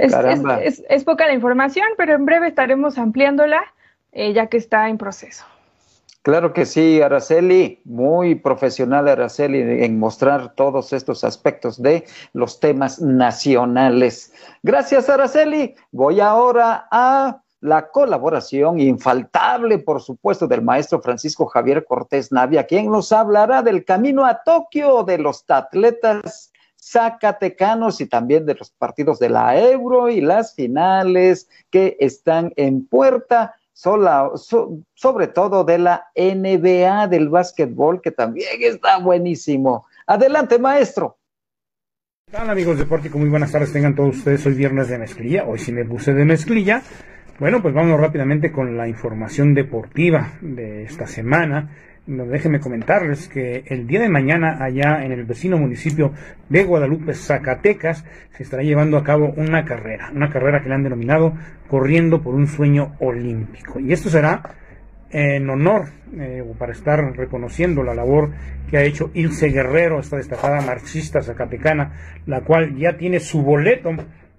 Es, 0.00 1.04
poca 1.04 1.26
la 1.26 1.34
información, 1.34 1.86
pero 1.96 2.14
en 2.14 2.24
breve 2.24 2.48
estaremos 2.48 2.98
ampliándola 2.98 3.62
eh, 4.12 4.32
ya 4.32 4.48
que 4.48 4.56
está 4.56 4.88
en 4.88 4.98
proceso. 4.98 5.44
Claro 6.22 6.52
que 6.52 6.66
sí, 6.66 7.00
Araceli, 7.00 7.80
muy 7.84 8.34
profesional 8.34 9.08
Araceli 9.08 9.84
en 9.84 9.98
mostrar 9.98 10.54
todos 10.54 10.92
estos 10.92 11.24
aspectos 11.24 11.80
de 11.80 12.04
los 12.34 12.60
temas 12.60 13.00
nacionales. 13.00 14.34
Gracias, 14.62 15.08
Araceli. 15.08 15.74
Voy 15.92 16.20
ahora 16.20 16.86
a 16.90 17.40
la 17.60 17.90
colaboración 17.90 18.80
infaltable, 18.80 19.78
por 19.78 20.02
supuesto, 20.02 20.46
del 20.46 20.62
maestro 20.62 21.00
Francisco 21.00 21.46
Javier 21.46 21.86
Cortés 21.86 22.32
Navia, 22.32 22.66
quien 22.66 22.90
nos 22.90 23.12
hablará 23.12 23.62
del 23.62 23.84
camino 23.84 24.26
a 24.26 24.42
Tokio 24.42 25.04
de 25.04 25.18
los 25.18 25.44
atletas 25.48 26.49
zacatecanos 26.80 28.00
y 28.00 28.06
también 28.06 28.46
de 28.46 28.54
los 28.54 28.70
partidos 28.70 29.18
de 29.18 29.28
la 29.28 29.58
Euro 29.60 30.08
y 30.08 30.20
las 30.20 30.54
finales 30.54 31.48
que 31.70 31.96
están 32.00 32.52
en 32.56 32.86
puerta. 32.86 33.54
sobre 33.72 35.28
todo 35.28 35.64
de 35.64 35.78
la 35.78 36.08
NBA 36.14 37.08
del 37.08 37.28
básquetbol, 37.30 38.02
que 38.02 38.10
también 38.10 38.60
está 38.60 38.98
buenísimo. 38.98 39.86
Adelante, 40.06 40.58
maestro. 40.58 41.16
Hola 42.32 42.52
amigos 42.52 42.78
de 42.78 42.86
Pórtico? 42.86 43.18
Muy 43.18 43.28
buenas 43.28 43.50
tardes, 43.50 43.72
tengan 43.72 43.94
todos 43.94 44.18
ustedes. 44.18 44.46
Hoy 44.46 44.54
viernes 44.54 44.88
de 44.88 44.98
mezclilla, 44.98 45.44
hoy 45.46 45.58
sí 45.58 45.72
me 45.72 45.84
puse 45.84 46.12
de 46.14 46.24
mezclilla. 46.24 46.82
Bueno, 47.40 47.62
pues 47.62 47.74
vamos 47.74 47.98
rápidamente 47.98 48.52
con 48.52 48.76
la 48.76 48.86
información 48.86 49.54
deportiva 49.54 50.34
de 50.42 50.84
esta 50.84 51.06
semana. 51.06 51.70
Déjenme 52.10 52.58
comentarles 52.58 53.28
que 53.28 53.62
el 53.66 53.86
día 53.86 54.00
de 54.00 54.08
mañana 54.08 54.58
allá 54.60 55.04
en 55.04 55.12
el 55.12 55.24
vecino 55.24 55.56
municipio 55.56 56.12
de 56.48 56.64
Guadalupe, 56.64 57.14
Zacatecas, 57.14 58.04
se 58.32 58.42
estará 58.42 58.64
llevando 58.64 58.96
a 58.96 59.04
cabo 59.04 59.32
una 59.36 59.64
carrera, 59.64 60.10
una 60.12 60.28
carrera 60.28 60.60
que 60.60 60.68
le 60.68 60.74
han 60.74 60.82
denominado 60.82 61.34
Corriendo 61.68 62.20
por 62.20 62.34
un 62.34 62.48
Sueño 62.48 62.96
Olímpico. 62.98 63.78
Y 63.78 63.92
esto 63.92 64.10
será 64.10 64.42
en 65.10 65.48
honor 65.48 65.84
eh, 66.18 66.42
o 66.44 66.54
para 66.54 66.72
estar 66.72 67.00
reconociendo 67.16 67.84
la 67.84 67.94
labor 67.94 68.32
que 68.68 68.78
ha 68.78 68.82
hecho 68.82 69.12
Ilse 69.14 69.50
Guerrero, 69.50 70.00
esta 70.00 70.16
destacada 70.16 70.60
marxista 70.62 71.22
zacatecana, 71.22 71.92
la 72.26 72.40
cual 72.40 72.76
ya 72.76 72.96
tiene 72.96 73.20
su 73.20 73.42
boleto 73.42 73.92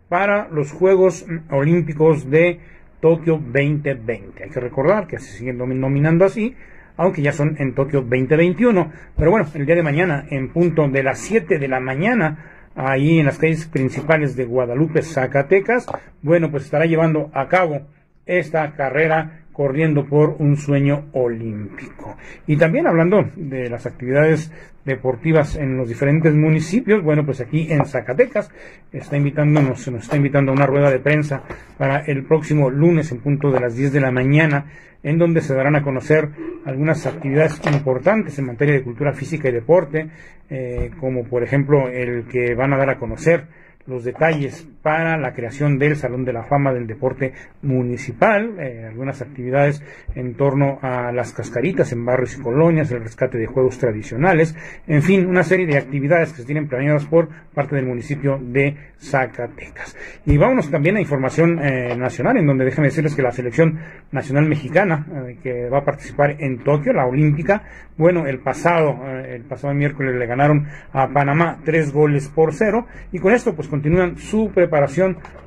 para 0.09 0.49
los 0.49 0.73
Juegos 0.73 1.25
Olímpicos 1.49 2.29
de 2.29 2.59
Tokio 2.99 3.37
2020. 3.37 4.43
Hay 4.43 4.49
que 4.49 4.59
recordar 4.59 5.07
que 5.07 5.19
se 5.19 5.37
siguen 5.37 5.57
nominando 5.57 6.25
así 6.25 6.53
aunque 6.97 7.21
ya 7.21 7.33
son 7.33 7.55
en 7.59 7.73
Tokio 7.73 8.01
2021. 8.01 8.91
Pero 9.17 9.31
bueno, 9.31 9.47
el 9.53 9.65
día 9.65 9.75
de 9.75 9.83
mañana, 9.83 10.25
en 10.29 10.49
punto 10.49 10.87
de 10.87 11.03
las 11.03 11.19
7 11.19 11.59
de 11.59 11.67
la 11.67 11.79
mañana, 11.79 12.69
ahí 12.75 13.19
en 13.19 13.25
las 13.25 13.37
calles 13.37 13.65
principales 13.67 14.35
de 14.35 14.45
Guadalupe, 14.45 15.01
Zacatecas, 15.01 15.87
bueno, 16.21 16.51
pues 16.51 16.65
estará 16.65 16.85
llevando 16.85 17.29
a 17.33 17.47
cabo 17.47 17.81
esta 18.25 18.73
carrera 18.73 19.40
corriendo 19.51 20.05
por 20.05 20.35
un 20.39 20.57
sueño 20.57 21.05
olímpico. 21.13 22.17
Y 22.47 22.57
también 22.57 22.87
hablando 22.87 23.29
de 23.35 23.69
las 23.69 23.85
actividades 23.85 24.51
deportivas 24.85 25.55
en 25.55 25.77
los 25.77 25.87
diferentes 25.87 26.33
municipios, 26.33 27.03
bueno, 27.03 27.25
pues 27.25 27.41
aquí 27.41 27.67
en 27.71 27.85
Zacatecas 27.85 28.49
está 28.91 29.17
invitándonos, 29.17 29.81
se 29.81 29.91
nos 29.91 30.03
está 30.03 30.17
invitando 30.17 30.51
a 30.51 30.55
una 30.55 30.65
rueda 30.65 30.89
de 30.89 30.99
prensa 30.99 31.43
para 31.77 31.99
el 31.99 32.23
próximo 32.23 32.69
lunes 32.69 33.11
en 33.11 33.19
punto 33.19 33.51
de 33.51 33.59
las 33.59 33.75
10 33.75 33.93
de 33.93 34.01
la 34.01 34.11
mañana, 34.11 34.65
en 35.03 35.17
donde 35.17 35.41
se 35.41 35.53
darán 35.53 35.75
a 35.75 35.83
conocer 35.83 36.29
algunas 36.65 37.05
actividades 37.05 37.59
importantes 37.71 38.37
en 38.37 38.45
materia 38.45 38.75
de 38.75 38.83
cultura 38.83 39.13
física 39.13 39.49
y 39.49 39.51
deporte, 39.51 40.09
eh, 40.49 40.91
como 40.99 41.23
por 41.23 41.43
ejemplo 41.43 41.87
el 41.89 42.25
que 42.25 42.55
van 42.55 42.73
a 42.73 42.77
dar 42.77 42.89
a 42.91 42.99
conocer 42.99 43.45
los 43.87 44.03
detalles 44.03 44.67
para 44.81 45.17
la 45.17 45.33
creación 45.33 45.77
del 45.77 45.95
Salón 45.95 46.25
de 46.25 46.33
la 46.33 46.43
Fama 46.43 46.73
del 46.73 46.87
Deporte 46.87 47.33
Municipal, 47.61 48.59
eh, 48.59 48.85
algunas 48.87 49.21
actividades 49.21 49.83
en 50.15 50.33
torno 50.35 50.79
a 50.81 51.11
las 51.11 51.33
cascaritas 51.33 51.91
en 51.91 52.03
barrios 52.05 52.37
y 52.37 52.41
colonias, 52.41 52.91
el 52.91 53.03
rescate 53.03 53.37
de 53.37 53.45
juegos 53.45 53.77
tradicionales, 53.77 54.55
en 54.87 55.03
fin, 55.03 55.27
una 55.27 55.43
serie 55.43 55.67
de 55.67 55.77
actividades 55.77 56.31
que 56.31 56.41
se 56.41 56.45
tienen 56.45 56.67
planeadas 56.67 57.05
por 57.05 57.29
parte 57.53 57.75
del 57.75 57.85
municipio 57.85 58.39
de 58.41 58.75
Zacatecas. 58.99 59.95
Y 60.25 60.37
vámonos 60.37 60.71
también 60.71 60.97
a 60.97 61.01
información 61.01 61.59
eh, 61.59 61.95
nacional, 61.95 62.37
en 62.37 62.47
donde 62.47 62.65
déjenme 62.65 62.87
decirles 62.87 63.15
que 63.15 63.21
la 63.21 63.31
selección 63.31 63.79
nacional 64.11 64.47
mexicana 64.47 65.05
eh, 65.27 65.37
que 65.43 65.69
va 65.69 65.79
a 65.79 65.85
participar 65.85 66.37
en 66.39 66.63
Tokio, 66.63 66.93
la 66.93 67.05
olímpica, 67.05 67.63
bueno, 67.97 68.25
el 68.25 68.39
pasado, 68.39 68.99
el 69.27 69.43
pasado 69.43 69.73
miércoles 69.75 70.15
le 70.15 70.25
ganaron 70.25 70.65
a 70.91 71.09
Panamá 71.09 71.59
tres 71.63 71.91
goles 71.91 72.29
por 72.29 72.53
cero, 72.53 72.87
y 73.11 73.19
con 73.19 73.33
esto 73.33 73.53
pues 73.53 73.67
continúan 73.67 74.17
su 74.17 74.49
preparación 74.51 74.70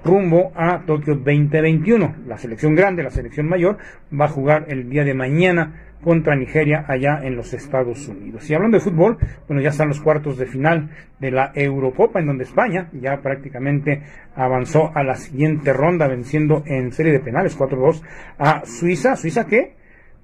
rumbo 0.05 0.53
a 0.55 0.83
Tokio 0.87 1.15
2021. 1.15 2.15
La 2.27 2.39
selección 2.39 2.75
grande, 2.75 3.03
la 3.03 3.11
selección 3.11 3.49
mayor, 3.49 3.79
va 4.13 4.27
a 4.27 4.29
jugar 4.29 4.67
el 4.69 4.89
día 4.89 5.05
de 5.05 5.15
mañana 5.15 5.81
contra 6.05 6.37
Nigeria 6.37 6.85
allá 6.87 7.21
en 7.23 7.35
los 7.35 7.55
Estados 7.55 8.07
Unidos. 8.09 8.49
Y 8.49 8.55
hablando 8.55 8.77
de 8.77 8.85
fútbol, 8.85 9.17
bueno, 9.49 9.63
ya 9.63 9.71
están 9.71 9.89
los 9.89 10.01
cuartos 10.01 10.37
de 10.37 10.47
final 10.47 10.91
de 11.19 11.31
la 11.31 11.51
Eurocopa, 11.55 12.21
en 12.21 12.27
donde 12.27 12.45
España 12.45 12.91
ya 12.93 13.23
prácticamente 13.23 14.03
avanzó 14.37 14.93
a 14.95 15.03
la 15.03 15.15
siguiente 15.15 15.73
ronda, 15.73 16.07
venciendo 16.07 16.63
en 16.67 16.93
serie 16.93 17.13
de 17.13 17.21
penales 17.21 17.59
4-2 17.59 18.03
a 18.39 18.67
Suiza. 18.67 19.17
Suiza 19.17 19.47
que 19.47 19.77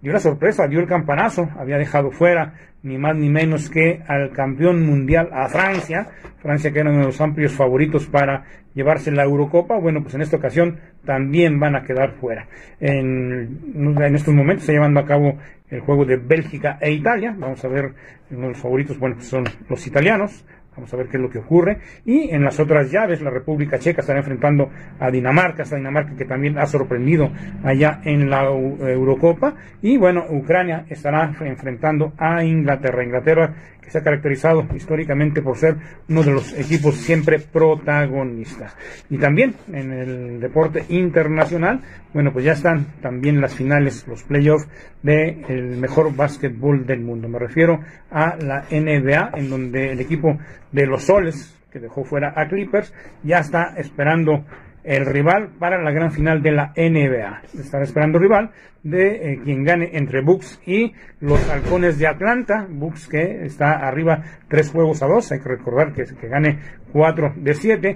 dio 0.02 0.12
la 0.12 0.20
sorpresa, 0.20 0.66
dio 0.66 0.80
el 0.80 0.86
campanazo, 0.86 1.48
había 1.58 1.78
dejado 1.78 2.10
fuera 2.10 2.54
ni 2.82 2.96
más 2.96 3.14
ni 3.16 3.28
menos 3.28 3.68
que 3.68 4.02
al 4.06 4.30
campeón 4.32 4.84
mundial, 4.86 5.28
a 5.32 5.48
Francia, 5.48 6.08
Francia 6.38 6.72
que 6.72 6.80
era 6.80 6.90
uno 6.90 7.00
de 7.00 7.06
los 7.06 7.20
amplios 7.20 7.52
favoritos 7.52 8.06
para 8.06 8.44
llevarse 8.74 9.10
la 9.10 9.24
Eurocopa, 9.24 9.78
bueno, 9.78 10.02
pues 10.02 10.14
en 10.14 10.22
esta 10.22 10.36
ocasión 10.36 10.78
también 11.04 11.58
van 11.60 11.76
a 11.76 11.82
quedar 11.82 12.12
fuera. 12.12 12.46
En, 12.78 13.58
en 13.74 14.14
estos 14.14 14.32
momentos 14.32 14.64
se 14.64 14.72
llevando 14.72 15.00
a 15.00 15.04
cabo 15.04 15.36
el 15.68 15.80
juego 15.80 16.04
de 16.04 16.16
Bélgica 16.16 16.78
e 16.80 16.92
Italia, 16.92 17.34
vamos 17.36 17.64
a 17.64 17.68
ver, 17.68 17.92
uno 18.30 18.42
de 18.42 18.48
los 18.48 18.58
favoritos, 18.58 18.98
bueno, 18.98 19.16
pues 19.16 19.28
son 19.28 19.44
los 19.68 19.86
italianos, 19.86 20.44
Vamos 20.76 20.92
a 20.94 20.96
ver 20.96 21.08
qué 21.08 21.16
es 21.16 21.22
lo 21.22 21.30
que 21.30 21.38
ocurre. 21.38 21.78
Y 22.04 22.30
en 22.30 22.44
las 22.44 22.60
otras 22.60 22.90
llaves, 22.90 23.20
la 23.20 23.30
República 23.30 23.78
Checa 23.78 24.00
estará 24.00 24.20
enfrentando 24.20 24.70
a 24.98 25.10
Dinamarca, 25.10 25.64
esta 25.64 25.76
Dinamarca 25.76 26.14
que 26.16 26.24
también 26.24 26.58
ha 26.58 26.66
sorprendido 26.66 27.30
allá 27.64 28.00
en 28.04 28.30
la 28.30 28.44
Eurocopa. 28.44 29.54
Y 29.82 29.96
bueno, 29.96 30.24
Ucrania 30.30 30.86
estará 30.88 31.32
enfrentando 31.40 32.12
a 32.16 32.44
Inglaterra. 32.44 33.04
Inglaterra 33.04 33.54
se 33.90 33.98
ha 33.98 34.02
caracterizado 34.02 34.66
históricamente 34.74 35.42
por 35.42 35.56
ser 35.56 35.76
uno 36.08 36.22
de 36.22 36.32
los 36.32 36.52
equipos 36.58 36.94
siempre 36.96 37.40
protagonistas. 37.40 38.76
Y 39.10 39.18
también 39.18 39.54
en 39.72 39.92
el 39.92 40.40
deporte 40.40 40.84
internacional, 40.88 41.80
bueno, 42.14 42.32
pues 42.32 42.44
ya 42.44 42.52
están 42.52 42.86
también 43.02 43.40
las 43.40 43.54
finales, 43.54 44.06
los 44.06 44.22
playoffs 44.22 44.68
del 45.02 45.44
el 45.48 45.76
mejor 45.76 46.14
básquetbol 46.14 46.86
del 46.86 47.00
mundo. 47.00 47.28
Me 47.28 47.38
refiero 47.38 47.80
a 48.10 48.36
la 48.36 48.64
NBA, 48.70 49.32
en 49.34 49.50
donde 49.50 49.92
el 49.92 50.00
equipo 50.00 50.38
de 50.70 50.86
los 50.86 51.04
Soles, 51.04 51.56
que 51.72 51.80
dejó 51.80 52.04
fuera 52.04 52.32
a 52.36 52.48
Clippers, 52.48 52.92
ya 53.22 53.38
está 53.38 53.74
esperando 53.76 54.44
el 54.84 55.06
rival 55.06 55.50
para 55.58 55.82
la 55.82 55.90
gran 55.90 56.12
final 56.12 56.42
de 56.42 56.52
la 56.52 56.72
NBA. 56.76 57.42
Estará 57.58 57.84
esperando 57.84 58.18
rival 58.18 58.50
de 58.82 59.32
eh, 59.32 59.40
quien 59.44 59.64
gane 59.64 59.90
entre 59.92 60.22
Bucks 60.22 60.60
y 60.66 60.92
los 61.20 61.48
halcones 61.50 61.98
de 61.98 62.06
Atlanta. 62.06 62.66
Bucks 62.68 63.08
que 63.08 63.44
está 63.44 63.86
arriba 63.86 64.22
tres 64.48 64.70
juegos 64.70 65.02
a 65.02 65.06
dos. 65.06 65.30
Hay 65.32 65.40
que 65.40 65.48
recordar 65.48 65.92
que, 65.92 66.04
que 66.04 66.28
gane 66.28 66.58
cuatro 66.92 67.32
de 67.36 67.54
siete. 67.54 67.94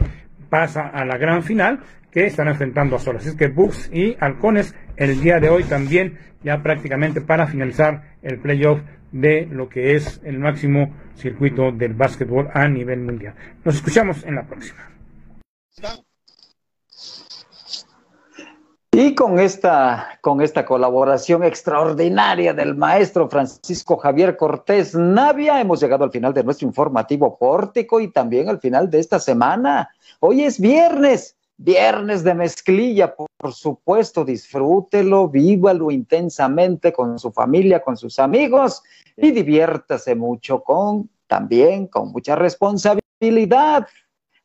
Pasa 0.48 0.88
a 0.88 1.04
la 1.04 1.16
gran 1.16 1.42
final 1.42 1.80
que 2.10 2.26
están 2.26 2.48
enfrentando 2.48 2.96
a 2.96 2.98
solas. 2.98 3.22
Así 3.22 3.30
es 3.30 3.36
que 3.36 3.48
Bucks 3.48 3.90
y 3.92 4.16
halcones 4.20 4.74
el 4.96 5.20
día 5.20 5.40
de 5.40 5.48
hoy 5.48 5.64
también 5.64 6.18
ya 6.44 6.62
prácticamente 6.62 7.20
para 7.20 7.46
finalizar 7.46 8.02
el 8.22 8.38
playoff 8.38 8.80
de 9.10 9.46
lo 9.46 9.68
que 9.68 9.94
es 9.94 10.20
el 10.24 10.38
máximo 10.38 10.94
circuito 11.14 11.72
del 11.72 11.94
básquetbol 11.94 12.48
a 12.52 12.68
nivel 12.68 13.00
mundial. 13.00 13.34
Nos 13.64 13.76
escuchamos 13.76 14.24
en 14.24 14.34
la 14.34 14.46
próxima. 14.46 14.90
Y 18.96 19.16
con 19.16 19.40
esta, 19.40 20.20
con 20.20 20.40
esta 20.40 20.64
colaboración 20.64 21.42
extraordinaria 21.42 22.54
del 22.54 22.76
maestro 22.76 23.28
Francisco 23.28 23.96
Javier 23.96 24.36
Cortés 24.36 24.94
Navia, 24.94 25.60
hemos 25.60 25.80
llegado 25.80 26.04
al 26.04 26.12
final 26.12 26.32
de 26.32 26.44
nuestro 26.44 26.68
informativo 26.68 27.36
pórtico 27.36 27.98
y 27.98 28.12
también 28.12 28.48
al 28.48 28.60
final 28.60 28.88
de 28.88 29.00
esta 29.00 29.18
semana. 29.18 29.90
Hoy 30.20 30.44
es 30.44 30.60
viernes, 30.60 31.36
viernes 31.56 32.22
de 32.22 32.34
mezclilla, 32.34 33.16
por 33.16 33.52
supuesto, 33.52 34.24
disfrútelo, 34.24 35.28
vívalo 35.28 35.90
intensamente 35.90 36.92
con 36.92 37.18
su 37.18 37.32
familia, 37.32 37.82
con 37.82 37.96
sus 37.96 38.20
amigos 38.20 38.80
y 39.16 39.32
diviértase 39.32 40.14
mucho 40.14 40.62
con, 40.62 41.10
también 41.26 41.88
con 41.88 42.12
mucha 42.12 42.36
responsabilidad. 42.36 43.88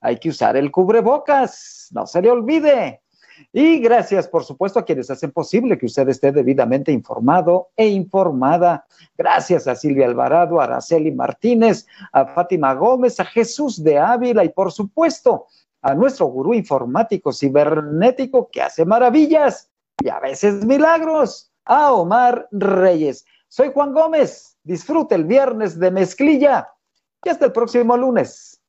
Hay 0.01 0.17
que 0.17 0.29
usar 0.29 0.57
el 0.57 0.71
cubrebocas, 0.71 1.89
no 1.91 2.07
se 2.07 2.23
le 2.23 2.31
olvide. 2.31 3.01
Y 3.51 3.79
gracias, 3.79 4.27
por 4.27 4.43
supuesto, 4.43 4.79
a 4.79 4.85
quienes 4.85 5.09
hacen 5.09 5.31
posible 5.31 5.77
que 5.77 5.85
usted 5.85 6.07
esté 6.09 6.31
debidamente 6.31 6.91
informado 6.91 7.69
e 7.75 7.87
informada. 7.87 8.85
Gracias 9.17 9.67
a 9.67 9.75
Silvia 9.75 10.05
Alvarado, 10.05 10.59
a 10.59 10.65
Araceli 10.65 11.11
Martínez, 11.11 11.85
a 12.11 12.25
Fátima 12.25 12.73
Gómez, 12.73 13.19
a 13.19 13.25
Jesús 13.25 13.83
de 13.83 13.97
Ávila 13.97 14.43
y, 14.43 14.49
por 14.49 14.71
supuesto, 14.71 15.47
a 15.81 15.93
nuestro 15.95 16.27
gurú 16.27 16.53
informático 16.53 17.31
cibernético 17.31 18.49
que 18.51 18.61
hace 18.61 18.85
maravillas 18.85 19.69
y 20.01 20.09
a 20.09 20.19
veces 20.19 20.65
milagros, 20.65 21.51
a 21.65 21.93
Omar 21.93 22.47
Reyes. 22.51 23.25
Soy 23.47 23.71
Juan 23.73 23.93
Gómez. 23.93 24.57
Disfrute 24.63 25.15
el 25.15 25.23
viernes 25.23 25.79
de 25.79 25.89
mezclilla 25.89 26.69
y 27.23 27.29
hasta 27.29 27.45
el 27.45 27.51
próximo 27.51 27.97
lunes. 27.97 28.61